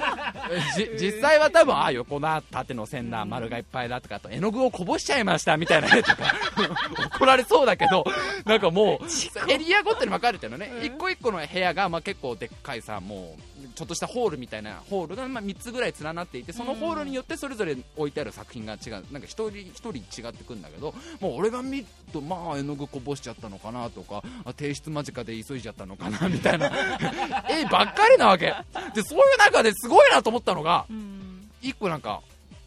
[1.01, 6.35] 実際は多分ああ横な縦の線な丸がいっぱいだとかあと絵の具をこぼしちゃいましたみたいな絵とか
[7.17, 8.05] 怒られそうだけど
[8.45, 9.07] なんかもう
[9.53, 13.43] エリアごとに分かれてるのね、一個一個の部屋がまあ結構でっかいさもう
[13.75, 18.93] ちょっとしたホールみたいなホールがまあ3つぐらい連なっていてそのホールによってそれぞれ置いてある作品が違う。
[18.93, 26.67] なんか一人一人違ってくんだけどもう俺が見るとまあ絵の具こぼしちゃったのかなとかあ提出間近で急いじゃったのかなみたいな。
[27.51, 28.55] 絵ばっかりなわけ。
[28.95, 31.49] でそういう中ですごいなと思ったのがうん。
[31.61, 32.23] 一個なんか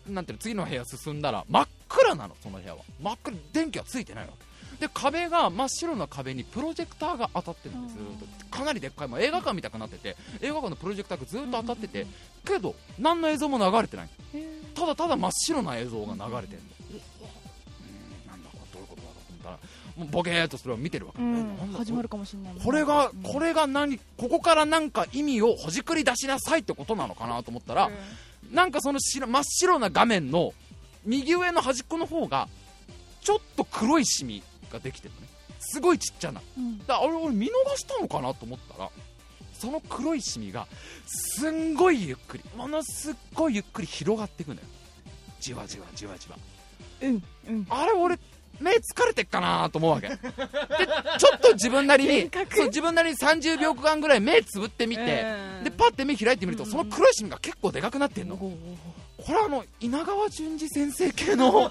[0.08, 2.82] なんていうの次の部屋進んだら真っ暗なのその部屋は。
[3.02, 4.51] 真っ暗電気はついてないわけ
[4.82, 7.98] で壁が真っ白な壁にプロジェクターが当たってるんです。
[8.50, 12.08] かなりでっかいもう映画館みたくなってて映画館のプロジェクターがずっと当たってて
[12.44, 14.10] けど何の映像も流れてない。
[14.74, 16.38] ただただ真っ白な映像が流れてるの。
[16.40, 18.28] うーん。
[18.28, 19.60] なんだこれどういうことだろうと思ったら
[19.98, 21.14] もうボケーっとそれを見てるわ。
[21.16, 21.58] け、うん。
[21.78, 23.22] 始まるかもしれないこれがうん。
[23.22, 27.92] これが何ここからなんか意味をほじくり出しなさいってことなのかなと思ったら、
[28.50, 30.54] なんかその白真っ白な画面の
[31.06, 32.50] 右上の端っこの方が
[33.22, 34.42] ちょっと黒いシミ
[34.72, 35.28] ができてるのね。
[35.60, 36.42] すごいちっちゃな。
[36.58, 36.80] うん。
[36.80, 38.90] だからあれ俺見逃したのかなと思ったら
[39.54, 40.68] その黒いシミが
[41.06, 44.62] すんごいゆっくりものすっごいゆっくり広がっていくのよ。
[45.40, 46.38] じわじわじわじわ。
[47.02, 47.68] うんうん。
[47.70, 48.18] あれ俺
[48.60, 50.10] 目疲れてっかなと思うわけ。
[50.10, 55.26] でちょっと自分なりにそう自分なりに30秒間ぐらい目つぶってみて
[55.60, 55.64] うん。
[55.64, 58.40] でパッて目開いてみるとその黒いシミが結構でかくなってんの
[59.26, 61.70] これあの稲川淳二先生系のこ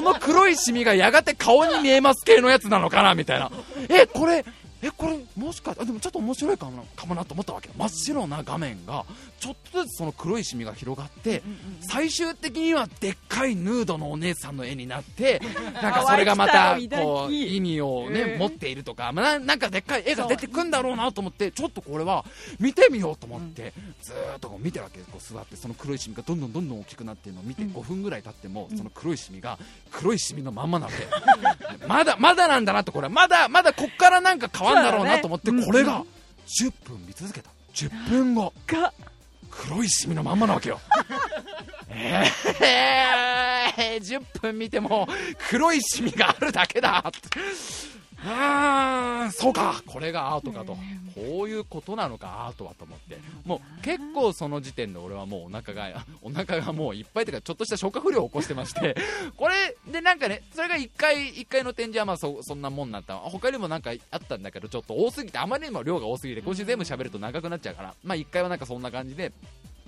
[0.00, 3.50] の黒いシミがやがて顔に見えます系のやつなのかなみたいな。
[3.88, 4.44] えこれ
[4.82, 9.04] えこれもしかあでもちょっと面白いかもなかもなと思ったわけ真っ白な画面が
[9.38, 11.42] ちょっとずつその黒いシミが広がって
[11.80, 15.40] 最終的にはでっかいヌードのお姉さんの絵になって
[15.80, 18.38] なんかそれがまたこう意味をね、うん。
[18.38, 22.24] 持っているとか、まあななんかでっかい絵が出てくんだろうなと思ってちょっとこれは
[22.58, 29.58] 見てみようと思って、ずーっとこう見てるわけこう座ってその黒いシミがどんどんどんどん大きくなってるのを見てうん5分ぐらい経っても、その黒いシミが
[29.90, 31.86] 黒いシミのまんまなわけ。
[31.86, 33.08] まだまだなんだなとこれ。
[33.08, 36.04] まだまだこっからなんか変わるんだろうなと思って、これが
[36.60, 37.50] 10分見続けた。
[37.74, 38.52] 10分後。
[38.66, 38.92] が。
[39.50, 40.80] 黒いシミのまんまなわけよ。
[41.90, 45.06] えー、10分見ても
[45.50, 47.04] 黒いシミがあるだけだ。
[48.24, 49.82] あーそうか。
[49.86, 50.78] これがアートかと
[51.14, 53.18] こういうことなのかアートはと思って。
[53.44, 58.96] もう結構その時点で俺はもうお腹が お腹がもういっぱいというかちょっとした消化不良を起こしてまして。
[59.36, 67.94] これでなんかねそれが1回1回の展示はまあそそんなもんなった他にもなんかあったんだけどちょっと多すぎてあまりにも量が多すぎて今週全部喋ると長くなっちゃうから。
[68.02, 69.32] まあ1回はなんかそんな感じで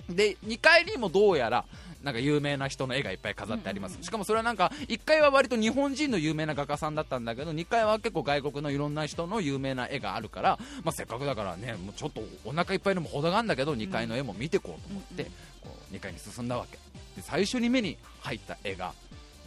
[0.09, 1.65] で2階にもどうやら
[2.03, 15.23] なんか有名な人の絵がいっぱい飾ってあります、しかもそれはなんか1階は割と日本人の有名な画家さんだったんだけど2階は結構外国のいろんな人の有名な絵があるから、まあ、せっかくだからねもうちょっとお腹いっぱいでも程があるんだけど2階の絵も見てこうと思って、
[15.63, 16.77] こう2階に進んだわけ。
[17.15, 18.93] で最初に目に入った絵が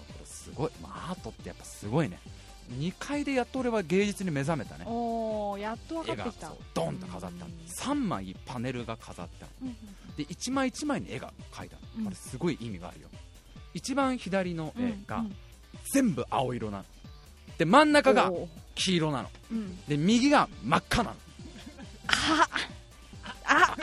[0.09, 2.19] これすごい、まあ、アートってやっぱすごいね
[2.71, 4.85] 2階でやっと俺は芸術に目覚めたね。
[4.87, 6.53] おーやっと分かってきた。
[6.75, 9.77] ドンと飾ってある3枚パネルが飾ってあるうん。
[10.17, 11.77] で1枚1枚に絵が描いて
[12.07, 13.09] あれすごい意味があるよ。
[13.75, 15.35] 一番左のうん絵がうん
[15.93, 16.85] 全部青色なの。
[17.57, 18.31] で真ん中が
[18.75, 19.31] 黄色なの。
[19.51, 19.87] うん。
[19.87, 21.17] で右が真っ赤なの。
[22.07, 22.49] あ
[23.45, 23.79] あ。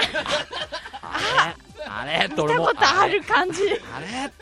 [2.06, 2.16] れ？
[2.18, 2.26] あれ？
[2.26, 3.62] って見俺もたことある感じ。
[3.94, 4.34] あれあれ？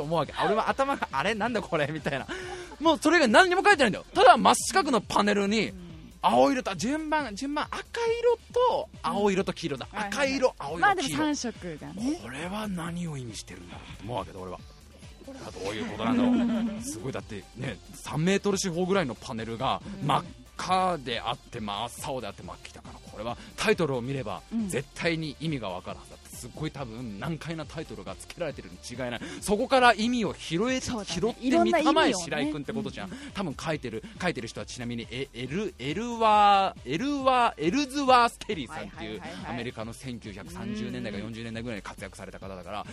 [0.00, 0.32] と思うわけ。
[0.44, 1.34] 俺は頭があれ？
[1.34, 1.86] なんだこれ？
[1.88, 2.26] みたいな。
[2.80, 4.06] もうそれが何にも書いてないんだよ。
[4.14, 5.72] ただ真四角のパネルに
[6.22, 12.20] 青色と順番順番赤色と青色と黄色だ、赤色青まあでも色黄色、3色がね。
[12.22, 14.58] これは何を意味してるんだろうと思うわけだ俺は。
[15.26, 16.82] これはどういうことなんだろう。
[16.82, 20.24] すごいだってね3メートル四方ぐらいのパネルが真っ
[20.56, 24.68] 赤であって真っ青であって真っ黄だからこれはタイトルを見ればうん。
[24.68, 29.20] 絶対に意味が分かるはずだすっごい多分難解なタイトルが付けられてるに違いない。
[29.42, 30.94] そこから意味を拾え、ね拾
[31.28, 42.86] ってみたまえ白井君ってことじゃん、多分書いてる書いてる人はちなみにエエルエルワーエルワーエルズワーステリーさんっていうアメリカの1930年代か40年代ぐらいに活躍された方だから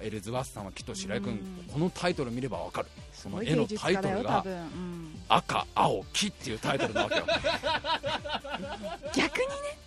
[0.00, 1.72] エルズワースさんはきっと白井君うん。
[1.72, 2.88] このタイトル見ればわかる。
[3.12, 4.44] その絵のタイトルが
[5.28, 7.26] 赤青黄っていうタイトルなわけよ。
[9.14, 9.83] 逆にね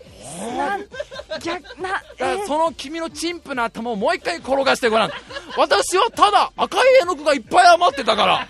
[1.42, 5.12] 逆なえその君の陳腐な頭をもう一回転がしてごらん。
[5.58, 8.48] 私はただ赤い絵の具がいっぱい余ってたから。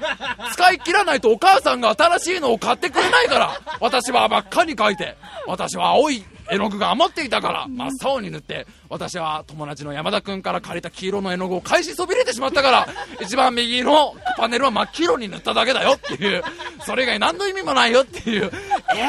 [0.52, 3.62] 使い切らないとお母さんが新しいのを買ってくれないから。
[3.80, 5.16] 私は真っ赤に描いて。
[5.48, 7.68] 私は青い絵の具が余っていたから。
[7.68, 8.68] 真っ青に塗って。
[8.90, 12.88] 私は友達の山田君から借りた黄色の絵の具を返しそびれてしまったから。
[13.22, 16.44] 一番右のパネルは真っ黄色に塗っただけだよっていう。
[16.86, 18.52] それ以外何の意味もないよっていう。
[18.96, 19.04] え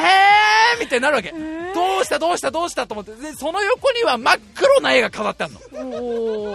[0.76, 1.32] ーみたいになるわけ
[1.78, 3.12] どうしたどうしたどうしたと思って。
[3.12, 5.92] でその横には真っ黒な絵が飾ってあるの。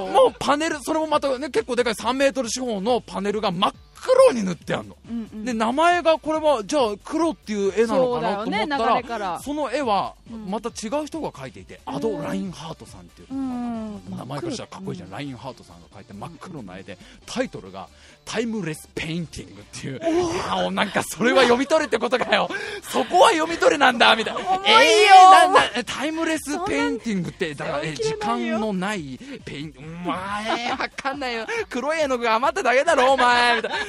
[0.08, 4.98] もうパネルそれもまたね結構でかい3メートル四方のパネルが真っ黒に塗ってあるの。
[5.10, 5.46] うんうん。
[5.46, 9.40] で名前がこれはじゃあ黒っていう絵なのかなと思ったられから。
[9.40, 10.52] その絵はうん。
[10.52, 14.02] また違う人が描いていて、アド・ラインハートさんっていう、うん。
[14.10, 16.98] 名前からしたらかっこいいじゃん、ラインハートさんが描いて真っ黒な絵で。
[17.26, 20.00] タイトルが「Timeless Painting」っていう。
[20.04, 22.50] いやもうなんかそれは読み取れってことかよ。
[22.92, 24.40] そこは読み取れなんだみたいな。
[24.40, 24.64] 重いよ。
[24.68, 31.48] えーなんだえ Timeless Painting ってだからえ時間のないペインお前わかんないよ。
[31.70, 33.78] 黒い絵の具が余っただけだろお前みたいな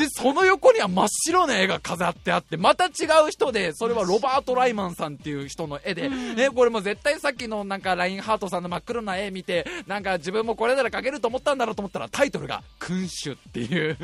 [0.00, 2.88] でその横には真っ白な絵が飾ってあってまた違
[3.26, 13.98] う人でそれはロバート・ライマンさんっていう人の絵で、ね、これも絶対さっきのなんかラインハートさんの真っ黒な絵見てなんか自分もこれなら描けると思ったんだろうと思ったらタイトルが「君主」っていう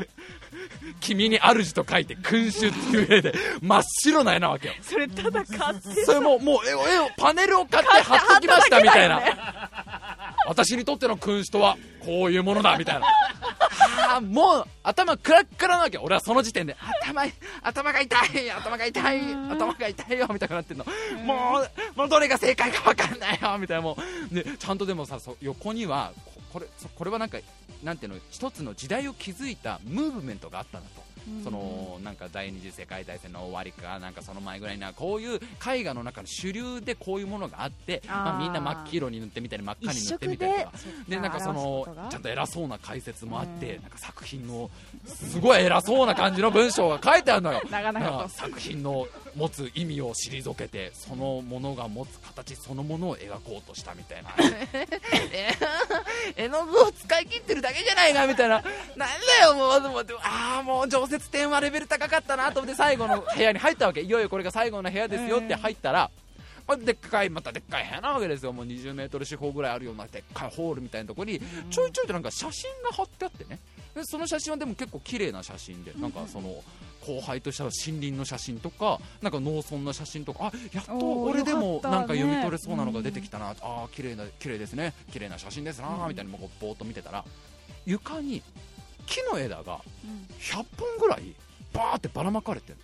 [0.99, 3.33] 君に主と書いて「君主」っていう絵で
[3.63, 4.75] 真っ白な絵なわけよ。
[4.83, 6.05] それただ買って。
[6.05, 9.21] それももう絵を絵をパネルを買って貼っときましたみたいな、
[10.47, 13.07] 私にとっての君主とはこういうものだみたいな。
[14.09, 17.23] あーもう頭クラックラなわけ俺はその時点で頭
[17.61, 20.85] 頭が痛い頭が痛い頭が痛いよみたいになってんの。
[21.23, 21.59] も
[21.95, 23.97] うもうどれが正解か分かんないよみたいなも
[24.31, 24.35] う。
[24.35, 27.39] でちゃんとでもさそ横にはここれそこれはなんか
[27.83, 31.06] なんていうの一つの時代を築いたムーブメントがあったんだと
[31.43, 40.71] そのなんか第二次世界大戦の終わりかなんかその前ぐらいにはこういう絵画の中の主流でこういうものがあってまあ、みんな真っ黄色に塗ってみたり真っ赤に一塗ってみたりとか。
[41.07, 44.69] でなんかそのちゃんと偉そうな解説もあってなんか作品の
[45.05, 47.61] すごい偉そうな感じの文章が書いてあるのよ。
[48.29, 54.29] 作品の持つ意味を退けてそのものが持つ形そのものを描こうとしたみたいな。
[56.35, 58.61] 絵の具を使い切ってるだけじゃないかみたいな。
[58.95, 64.01] なんだよもうと思ってああもう常設展はレベル高かったなと思って最後の部屋に入ったわけ。
[64.01, 66.09] いよいよこれが最後の部屋ですよって入ったら、
[66.67, 68.53] まあでっかいまたでっかい部屋なわけですよ。
[68.53, 73.59] もう20メートル四方ぐらいあるようなでっかいホールみたいなところにちょいちょいとなんか写真が貼ってあってね。
[73.95, 76.63] でその写真はでも結構綺麗な写真でなんかその
[77.07, 84.93] 荒廃とした森林の写真とかなんか農村の写真とかあやっと俺でもなんか読み取れそうなのが出てきたな、ああ綺麗な綺麗ですね。
[85.11, 87.23] 綺麗な写真ですなみたいなこうぼーっと見てたら
[87.85, 88.43] 床に
[89.07, 90.27] 木の枝がうん。
[90.39, 91.33] 100本ぐらい
[91.73, 92.77] バーってばらまかれてる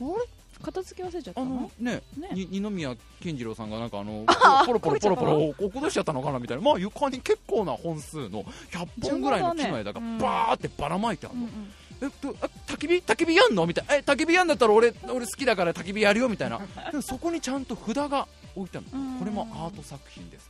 [0.00, 0.26] あれ？
[0.62, 2.28] 片付け忘れちゃったあののねね。
[2.32, 4.24] に二宮金次郎さんがなんかあの
[4.66, 6.62] ポロポロポロポロこ落っことしちゃったのかなみたいな。
[6.62, 11.72] まあ床に結構な本数の100本ぐらいの木の枝がバーってばらまいてあるの、うんうん。
[12.02, 12.94] えっと、あ焚き火？
[12.96, 13.66] 焚き火やんの？
[13.66, 13.94] みたいな。
[13.96, 16.58] え焚き火やんだったら俺俺好きだから焚き火やるよみたいな。
[16.90, 19.12] でもそこにちゃんと札が置いてあるうん。
[19.14, 20.48] のこれもアート作品です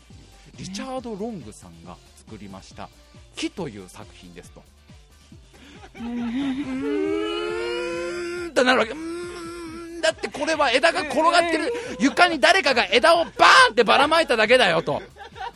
[0.54, 0.68] っていう。
[0.68, 2.88] リチャード・ロングさんが作りました
[3.36, 4.62] 「木」という作品ですと
[5.98, 6.06] うー
[8.46, 8.92] んってなるわけ。
[8.92, 8.96] うー
[9.98, 11.72] んだってこれは枝が転がってる。
[11.98, 15.02] 床に誰かが枝をバーンってばらまいただけだよと。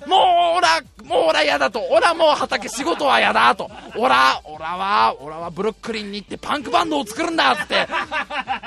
[0.06, 0.16] も
[0.54, 1.80] うオラもうオラ嫌だと。
[1.90, 3.70] オラもう畑仕事は嫌だと。
[3.96, 7.86] オラオラはオラはブルックリンに行ってパンクバンドを作るんだって。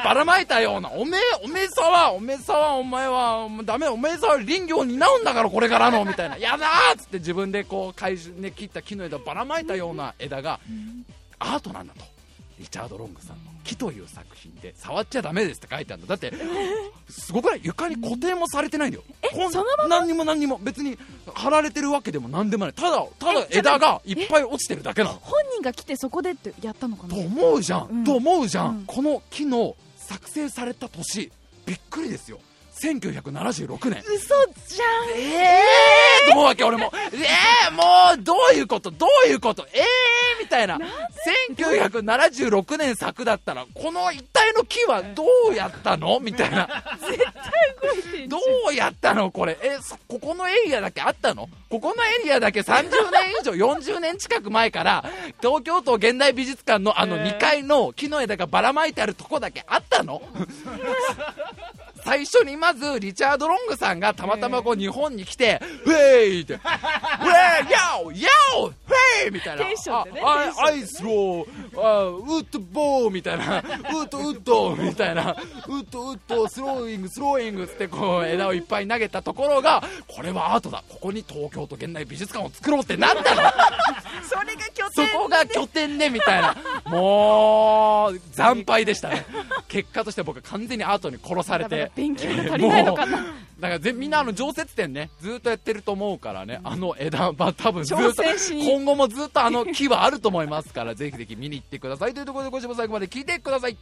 [0.04, 0.92] ばらまいたような。
[0.92, 6.06] おめえおめえさはおめえさはお前はもうダメおめえさは林業を担うんだからこれからの。
[6.06, 6.38] みたいな。
[6.38, 10.60] やだーっつって自分でこう回収ね切った木の枝をばらまいたような枝が
[11.44, 12.04] アートなんだと。
[12.60, 16.16] リチャード・ロングさんの「木」という作品で触っちゃダメですって書いてあるんだ。
[16.16, 16.32] だって
[17.10, 17.62] すごくない？
[17.64, 19.04] 床に固定もされてないんだよ。
[19.34, 20.98] こん何にも何にも別に
[21.34, 22.74] 貼られてるわけでも何でもない。
[22.74, 25.20] ただただ枝がいっぱい落ちてるだけなの。
[25.20, 27.16] 本人が来てそこでってやったのかな？
[27.16, 28.04] と思うじゃん、うん。
[28.04, 28.86] と思うじゃん、うん。
[28.86, 31.32] この木の作成された年
[31.66, 32.40] びっくりですよ
[32.84, 34.04] 1976年。
[34.14, 34.36] 嘘
[34.68, 35.18] じゃん。
[35.18, 36.92] ええー、と思うわけ俺も。
[37.14, 40.78] えー、もうどういうことどういうことええー、みたいな。
[41.48, 46.20] 1976年作だったらこの一体の木はどうやったの？
[46.20, 46.68] みたいな。
[47.02, 48.38] 動いてど
[48.70, 49.58] うやったのこれ？
[49.64, 51.48] えそここのエリアだけあったの？
[51.70, 52.90] ここのエリアだけ30年
[53.42, 55.06] 以上40年近く前から
[55.42, 60.22] 東京都現代美術館のあのへー2階の木の枝がばらまいてあるとこだけあったの？
[62.04, 65.96] 最初にまずリチャード・ロングさんがたまたまこう日本に来て「ウェ
[66.40, 69.64] イ!」って「ウェイヤオヤオウェイ!」みたいな。
[69.66, 71.46] テンションでねあアイスロー
[71.82, 73.60] あウッドボーみたいな。
[73.60, 75.32] ウッドウッドみたいな。
[75.68, 80.84] ウッドウッドスローイングスローイングってこう枝をいっぱい投げたところがこれはアートだ。
[80.90, 83.42] ここに東京都現代美術館を作ろうってなったの
[84.24, 86.56] それが拠そ点こが拠点ねみたいな。
[86.86, 89.26] もう惨敗でしたね。
[89.68, 93.18] 結果として僕は完全にアートに殺されて勉強が足りないのかな。
[93.60, 102.14] だからぜみんなあの常設展ねずっとやってると思うからねあの枝は多分ずっと今後もずっとあの木はあると思いますからぜひぜひ見に行ってください。
[102.14, 103.78] というところでご視聴最後まで聞いてください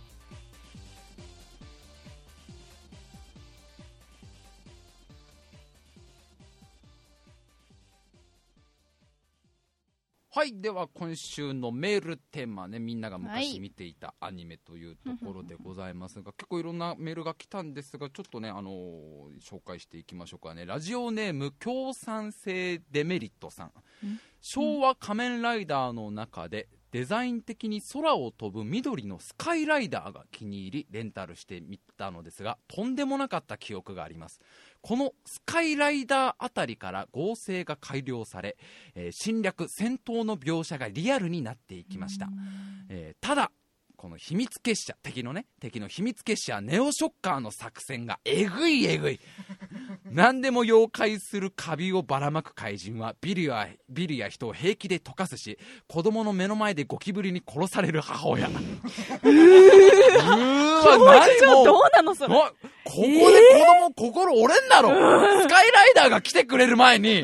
[10.33, 13.45] はいでは今週のメールテーマねみんながはい。
[13.47, 20.65] 昔見ていたアニメというところでございますが、 結構いろんなメールが来たんですがちょっとねあのー紹介していきましょうかね。
[20.65, 23.71] ラジオネーム共産性デメリットさん。
[24.39, 34.41] 昭和仮面ライダーの中でデザイン的に空を飛ぶ緑のスカイライダーが気に入りレンタルしてみたのですがとんでもなかった記憶があります
[34.81, 38.57] このスカイライダーあたりから合成が改良され、
[38.95, 42.27] えー侵略戦闘の描写がリアルになっていきました、
[42.89, 43.51] えーただ
[44.01, 49.19] この秘密結社敵のね敵の秘密結社ネオショッカーの作戦がえぐいえぐい。
[50.09, 58.47] 何でも妖怪するカビをばらまく怪人はビルやビルや人を平気で溶かすし子供の目の前でゴキブリに殺される母親。
[58.49, 58.59] うー
[60.73, 61.61] わ教何も。
[61.61, 62.35] うどうなのそれ？
[62.35, 62.47] おこ
[62.83, 64.89] こで子供、心折れんだろ。
[64.89, 67.23] スカイライダーが来てくれる前に、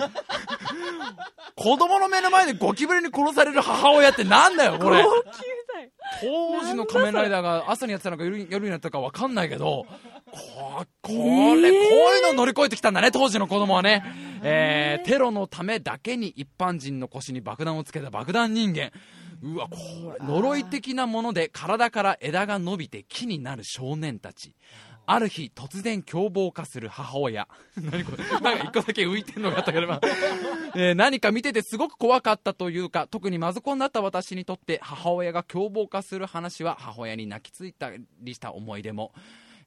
[1.56, 5.04] 子供の目の前でゴキブリに殺される母親ってなんだよ、これ。
[6.22, 9.86] 当時の仮面ライダーが朝にやってたのか夜に夜にやってたかわかんないけど、
[10.32, 14.04] ここれ、こういうのを乗り越えてきたんだね、当時の子供はね。
[14.44, 18.92] えー、テロのためだけに一般人の腰に爆弾をつけた爆弾人間。
[19.42, 19.78] うわ、こ
[20.20, 24.54] れ、呪い的なもので体から枝が伸びて木になる少年たち。
[25.10, 27.48] ある日、突然凶暴化する母親。
[27.80, 28.24] 何これ？
[28.42, 30.02] なんか一個だけ浮いてんのがあったけど、ま あ
[30.76, 37.90] えー何か見ててすごく怖かったというか、特にマズコンだった私にとって母親が凶暴化する話は母親に泣きついた
[38.22, 39.14] りした思い出も。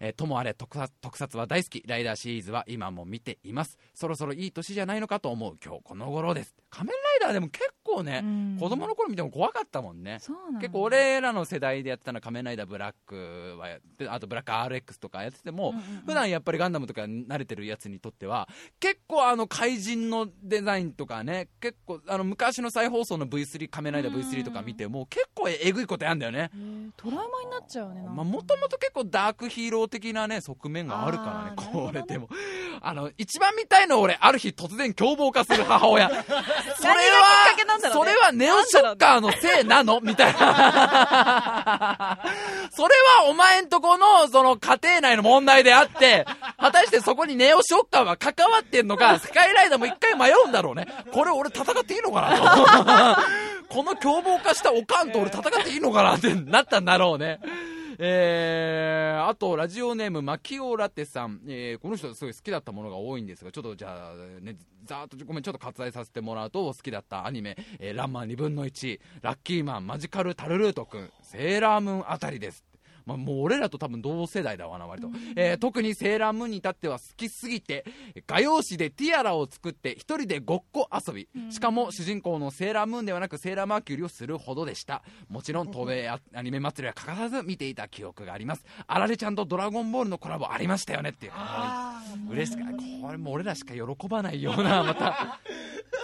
[0.00, 1.84] えーともあれ特撮特撮は大好き。
[1.86, 3.78] ライダーシリーズは今も見ています。
[3.94, 6.54] そろそろいい年じゃないのかと思う今日この頃です。
[6.70, 8.56] 仮面ライダーでも結構ね、うん。
[8.58, 10.18] 子供の頃見ても怖かったもんね。
[10.60, 16.02] 結構俺らの世代でやってたのは仮面ライダーブラックはやってあとブラック RX とかやってても、うんうんうん。
[16.06, 18.48] 普段やっぱりガンダムとか慣れてるやつにとっては
[18.78, 26.50] 結構あの怪人のデザインとかね結構あの昔の再放送の V3 仮面ライダー V3 とか見ても結構えぐいことやんだよね。
[26.96, 32.28] トラウマになっちゃうねまあ、もともと結構ダークヒーロー的なね、側面があるからね、これでも。
[32.80, 36.08] あの、一番見たいのは俺、ある日突然凶暴化する母親。
[36.08, 40.00] それは、それはネオショッカーのせいなの？
[40.00, 40.38] みたいな。
[42.72, 46.26] それはお前んとこの、その家庭内の問題であって、
[46.58, 50.86] 果たしてそこにネオショッカーは関わってんのか、 スカイライダーも一回迷うんだろうね。
[51.12, 53.22] これ俺戦っていいのかなと。
[53.74, 57.38] この凶暴化したおかんと俺戦っていいのかなってなったんだろうね。
[58.02, 61.42] えー、あと、ラジオネーム、マキオラテさん。
[61.46, 72.69] えー、この人すごい好きだったものが多いんですが、ちょっとじゃあ、ね、ざーっとごめん、ちょっと割愛させてもらうと、好きだったアニメ、えー、ランマン2分の1、ラッキーマン、マジカルタルルート君、セーラームーンあたりです。
[73.06, 75.10] まあ、もう俺らと多分同世代だわな、割と。
[75.36, 77.84] えー特にセーラームーンに至っては好きすぎて、
[78.26, 81.28] 画用紙でティアラを作って一人でごっこ遊び。
[81.50, 85.02] しかも主人公のセーラームーンではなくセーラーマーキュリーをするほどでした。
[85.28, 88.64] もちろん東米アアニメ祭りは欠かさず見ていた記憶があります。
[88.86, 91.32] あられちゃんとドラゴンボールのコラボありましたよねっていう。
[92.30, 92.64] 嬉しか
[93.02, 95.40] これも俺らしか喜ばないような、また。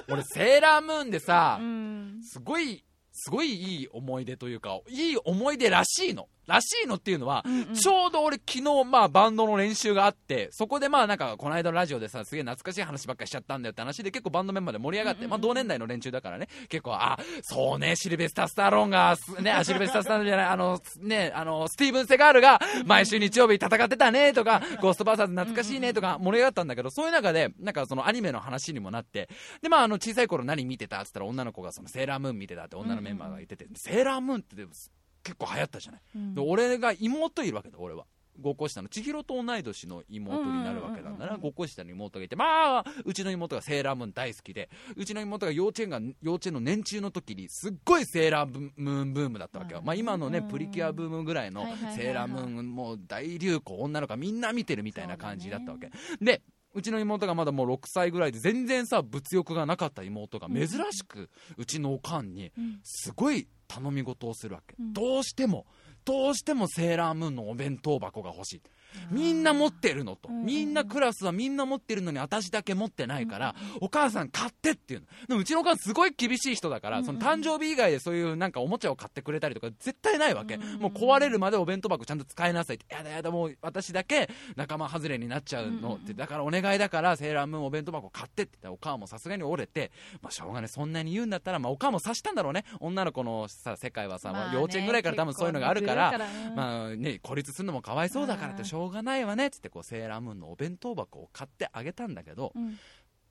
[0.08, 2.84] 俺セーラームーンでさう、んすごい
[3.16, 6.28] すごいいい思い出というか、いい思い出らしいの。
[6.46, 7.74] らしいのっていうのは、うんうん。
[7.74, 15.30] ちょうど俺昨日、まあバンドの練習があって、そこでまあなんかこの間のラジオでさ、すげえ懐かしい話ばっかりしちゃったんだよって話で結構バンドメンバーで盛り上がって、うんうんうん。
[15.30, 29.28] まあ同年代の連中だからね、結構、あ、そうね、シルベスター・スタローンが、すね、あシルベスター・スタローンじゃない、あの、ね、あの、スティーブン・セガールが毎週日曜日戦ってたねとか、ゴーストバーサーズ懐かしいねとか盛り上がったんだけど、そういう中で、なんかそのアニメの話にもなって、
[29.62, 30.98] で、まああの小さい頃何見てた？
[30.98, 34.72] って言ったら女の子がそのセーラームーン見てたって女のメンバーが言ってて、セーラームーンってでも
[35.22, 36.00] 結構流行ったじゃない。
[36.14, 36.34] うん。
[36.34, 38.06] で俺が妹いるわけだ俺は。
[38.40, 38.88] 5個下の。
[38.88, 41.10] 千尋と同い年の妹になるわけだな。
[41.10, 41.40] うんうんうんうん。
[41.40, 55.90] 5個下の妹がいてまあうちの妹がセーラームーン大好きでうちの妹が幼稚園が幼稚園の年中の時にすっごいセーラームーンブームだったわけよ、うんまあ、今のねうんプリキュアブームぐらいのセーラームーンもう大流行女の子がみんな見てるみたいな感じだったわけ、
[56.20, 56.42] で
[56.76, 62.80] うちの妹がまだもう6歳ぐらいで全然さ物欲がなかった妹が珍しくうちのおかんにうん。
[62.84, 64.92] すごい頼み事をするわけ、うん。
[64.92, 65.66] どうしても
[66.04, 68.62] どうしてもセーラームーンのお弁当箱が欲しい
[69.10, 70.44] みんな持ってるのと、うん。
[70.44, 75.06] みんなクラスはみんな持ってるのに私だけ持ってないから、お母さん買ってっていうの。
[75.28, 77.04] でもうちのお母さんすごい厳しい人だから、うん。
[77.04, 80.80] その誕生日以外でそういうなんかおもちゃを買ってくれたりとか絶対ないわけ、うん。
[80.80, 82.94] もう壊れるまでお弁当箱ちゃんと使いなさいって。
[82.94, 86.14] やだやだもう私だけ仲間外れになっちゃうのって。
[86.14, 89.90] だからお願いだからセーラームーンお弁当箱買ってって言ったらお母もさすがに折れて、
[90.22, 90.68] まあ、しょうがない。
[90.68, 92.64] そんなに言うんだったら、まあ、お母も察したんだろうね。
[92.80, 96.18] 女の子のさ世界はさ、まあね幼稚園ぐらいから多分そういうのがあるから。
[96.54, 102.78] まあね、孤立するのもかわいそうだからってしょうがないわねっつってこうセーラームーンのお弁当箱を買ってあげたんだけどうん。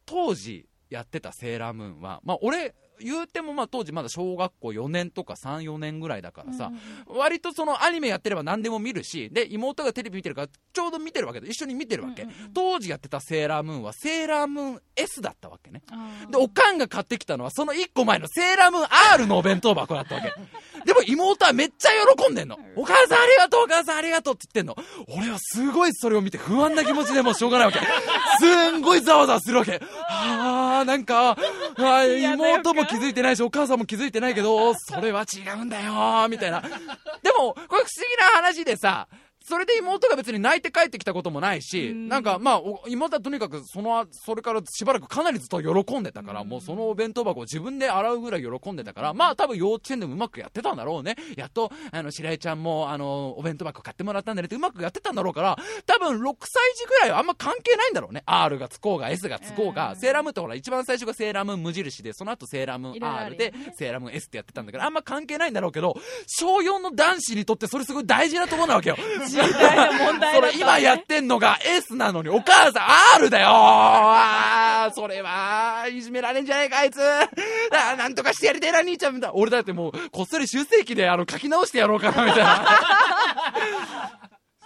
[0.06, 6.72] 当時やってたセーラームーンは、まあ、俺言うてもまあ当時まだ小学校4年とか34年ぐらいだからさ、
[7.08, 15.82] 割とそのアニメやってれば何でも見るしで妹がテレビ見てるからちょうど見てるわけで一緒に見てるわけ、うんうんうん当時やってたセーラームーンはセーラームーン S だったわけね
[16.30, 20.34] で、おかんが買ってきたのは、その1個前のセーラームーン R のお弁当箱だったわけ。
[20.86, 22.58] でも妹はめっちゃ喜んでんの。
[22.76, 24.76] お母さんありがとう、お母さんありがとうって言ってんの。
[25.18, 27.80] 俺はすごいそれを見て不安な気持ちでもうしょうがないわけ。
[28.40, 29.82] すんごいざわざわするわけ。
[30.08, 36.62] あー、なんか、あー嫌な予感妹も気づいてないし、お母さんも気づいてないけど、それは違うんだよ、みたいな。
[37.24, 39.08] でも、これ不思議な話でさ、
[39.48, 51.16] それで妹が別に泣いて帰ってきたこともないし、うんなんかまあ、お妹はとにかくその、それからしばらくかなりずっと喜んでたから、もうそのお弁当箱を自分で洗うぐらい喜んでたから、まあ多分幼稚園でもうまくやってたんだろうね。
[51.36, 58.24] やっと、あの、白井ちゃんも、あの、お弁当箱買ってもらったんだねってうまくやってたんだろうから、多分6歳児ぐらいはあんま関係ないんだろうね。
[58.26, 65.96] R がつこうが S がつこうが、うんセーラームーンってほら一番最初がセーラームーン無印で、その後セーラームーン R でセーラームーン S ってやってたんだから、あんま関係ないんだろうけど、
[66.28, 68.98] 小4の男子にとってそれすごい大事なところなわけよ。
[69.44, 72.84] 時代の問題だ今やってんのが S なのにお母さん
[73.18, 73.50] R だよ。
[73.50, 77.00] ああそれはいじめられんじゃないかあいつ。
[77.02, 77.28] あ
[77.98, 79.36] なんとかしてやりてえな兄ちゃんみたいな。
[79.36, 82.66] 俺だってもうこっそり修正期であの書き直してやろうかなみたいな。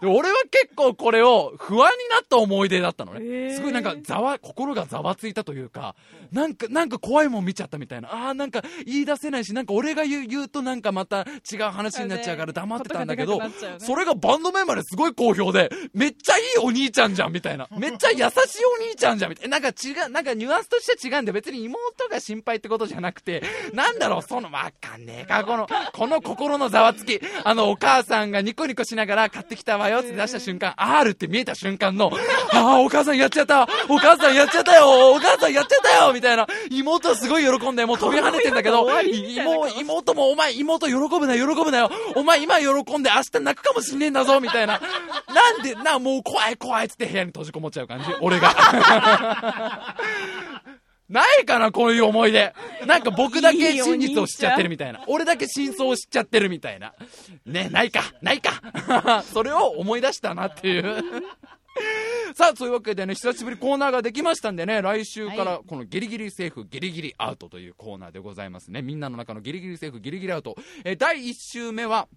[0.01, 5.95] で俺は結構これを不安になった思い出だったのね、すごいなんかざわ心がざわついたというか
[6.31, 8.09] なんかなんか怖いもん見ちゃったみたいな。
[8.11, 13.49] あーなんか言い出せないしなんか俺が言う言うとなんかまた違う話になっちゃうから黙ってたんだけど、ね。
[13.79, 17.67] それがバンドメンバーですごい好評でめっちゃいいお兄ちゃんじゃんみたいな。
[17.77, 18.25] めっちゃ優しい
[18.65, 19.59] お兄ちゃんじゃんみたいな。
[19.59, 23.43] なんか違うなんかニュアンスとしては違うんで別に妹が心配ってことじゃなくて
[23.73, 27.19] なんだろうそのわかんねえかこのこの心のざわつき。
[27.43, 32.11] あのお母さんがニコニコしながら買ってきたわよって出した瞬間 R って見えた瞬間の
[32.53, 33.67] ああお母さんやっちゃった。
[33.87, 35.11] お母さんやっちゃったよ。
[35.11, 36.13] お母さんやっちゃったよ。
[36.13, 36.47] みたいな。
[36.69, 41.91] 妹はすごい喜んでもう飛び跳ねてんだけど妹妹もお前妹喜ぶな喜ぶなよ。
[42.15, 42.67] お前今喜
[42.97, 44.39] んで明日泣くかもしんねえんだぞ。
[44.39, 44.79] みたいな。
[45.33, 48.05] なんでなもう怖い怖いっつって部屋に閉じこもっちゃう感じ。
[48.21, 48.49] 俺が
[51.09, 52.53] ないかなこういう思い出。
[52.85, 55.03] なんか僕だけ真実を知っちゃってるみたいな。
[55.07, 56.93] 俺だけ真相を知っちゃってるみたいな。
[57.45, 59.23] ねないかないか。
[59.33, 61.03] それを思い出したなっていう。
[62.35, 68.81] さあ、そういうわけでね、久しぶりコーナーができましたんでね、来週からこのギリギリセーフ、ギリギリアウトというコーナーでございますね。
[68.81, 70.55] みんなの中のギリギリセーフ、ギリギリアウト。
[70.83, 72.07] えー第1週目は、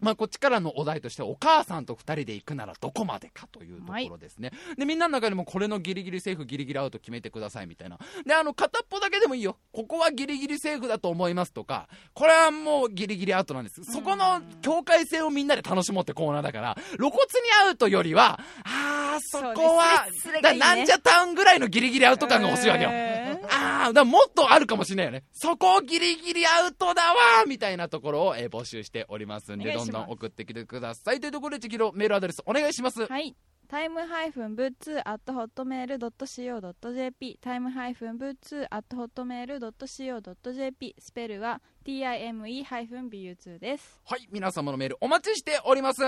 [0.00, 7.98] まあ、こっちからのお題としてお母さんと2人で行くならどこまでかというところですね、でみんなの中でもこれのギリギリセーフギリギリアウト決めてくださいみたいな。
[8.26, 9.56] であの片っぽだけでもいいよ。
[9.72, 13.84] ここはギリギリセーフだと思いますとかこれはもうギリギリアウトなんです。
[13.84, 17.18] そこの境界線をみんなで楽しもうってコーナーだから露骨に
[17.66, 25.24] アウトよりはあーそこはそだなんじゃタウンぐらいのギリギリアウト感が欲しいわけよへーあだからもっとあるかもしれないよね。
[25.32, 31.20] そこギリギリアウトだわみたいなところを、えー募集しておりますんで、どんお願いしますどん送ってきてください。
[31.20, 33.06] というところで、ちきろメールアドレスお願いします。
[33.06, 33.36] はい。
[33.68, 44.00] タイムハイフンブーツアットホットメールドット CO.jp タイムハイフンブーツアットホットメールドット CO.jp スペルは time ハイフン bu2 です。
[44.04, 46.00] はい、皆様のメールお待ちしております。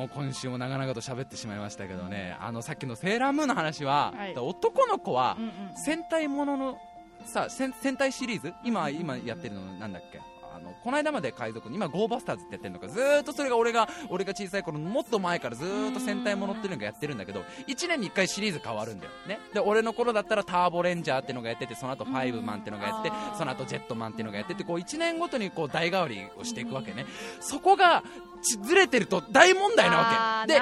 [0.00, 4.34] もう今週も長々と喋ってしまいましたけどね、あのさっきのセーラームーンの話は、はい。
[4.34, 5.36] 男の子は。
[5.76, 6.78] 戦隊ものの
[7.26, 8.54] さ戦戦隊シリーズ？
[8.64, 10.18] 今今やってるのなんだっけ？
[10.18, 10.22] あ
[10.70, 19.38] のこの間まで海賊今ゴーバスターズってやってるのかずーっとそれが俺が俺が小さい頃のもっと前からずーっと戦隊ものっていうのがやってるんだけど1年に1回シリーズ変わるんだよね。
[19.52, 27.06] で俺の頃だったらターボレンジャーっていうのがやっててその後ファイブマンっていうのがやってその後ジェットマンっていうのがやっててこう1年ごとにこう代替わりをしていくわけね。
[27.40, 28.02] そこが
[28.42, 30.52] ちずれてると大問題なわけ。
[30.52, 30.60] で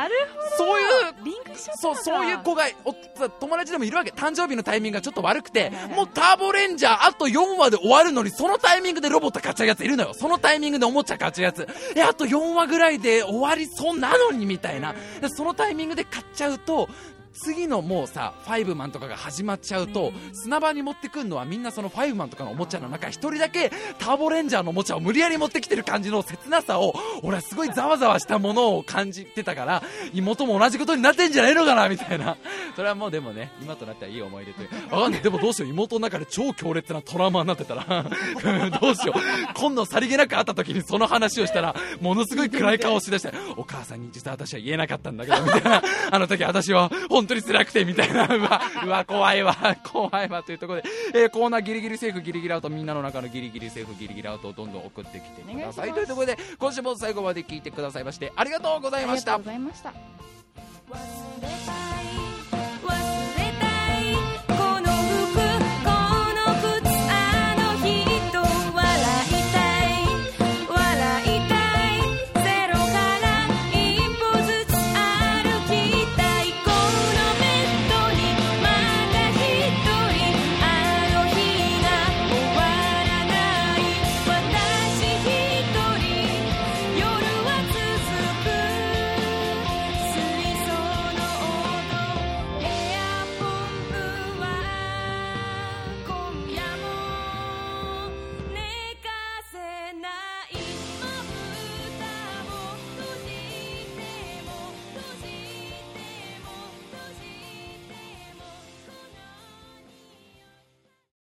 [0.56, 0.86] そういう
[1.76, 4.10] そう、そういう子が、お友達でもいるわけ。
[4.10, 10.14] 誕生日のタイミングがちょっと悪くてもうターボレンジャーあと4話で終わるのに、そのタイミングでロボット買っちゃうやついるのよ。
[10.14, 11.68] そのタイミングでおもちゃ買っちゃうやつ。
[11.94, 14.94] え、あと4話ぐらいで終わりそうなのに、みたいな。
[15.28, 16.88] そのタイミングで買っちゃうと、
[17.38, 29.82] 次のもうさ、ファイブマンとかが始まっちゃうと、砂場に持ってくるのはみんなそのファイブマンとかのおもちゃの中、一人だけターボレンジャーのおもちゃを無理やり持ってきてる感じの切なさを、俺はすごいざわざわしたものを感じてたから、
[30.12, 32.36] 妹も同じことになってんじゃないのかな、みたいな。
[32.74, 34.68] それはもうでもね、今となってはいい思い出という。
[34.90, 35.20] わかんない。
[35.20, 37.84] でもどうしよう、妹の中で超強烈なトラウマになってたら、
[38.80, 39.54] どうしよう。
[39.54, 45.82] 今度さりげなく会った時にその話をしたら、ものすごい暗い顔をしだして、お母さんに実は私は言えなかったんだけど、みたいな。
[46.10, 48.26] あの時私は本当に辛くて、みたいな。
[48.34, 55.92] うわ、うわ、怖いわ、 怖いわ、というところで、えーコーナーギリギリセーフ、ギリギリアウト、みんなの中のギリギリセーフ、ギリギリアウトをどんどん送ってきてください。
[55.92, 59.64] というところで、今週も最後まで聞いてくださいまして、ありがとうございましたありがとうご。
[59.64, 59.92] ざいました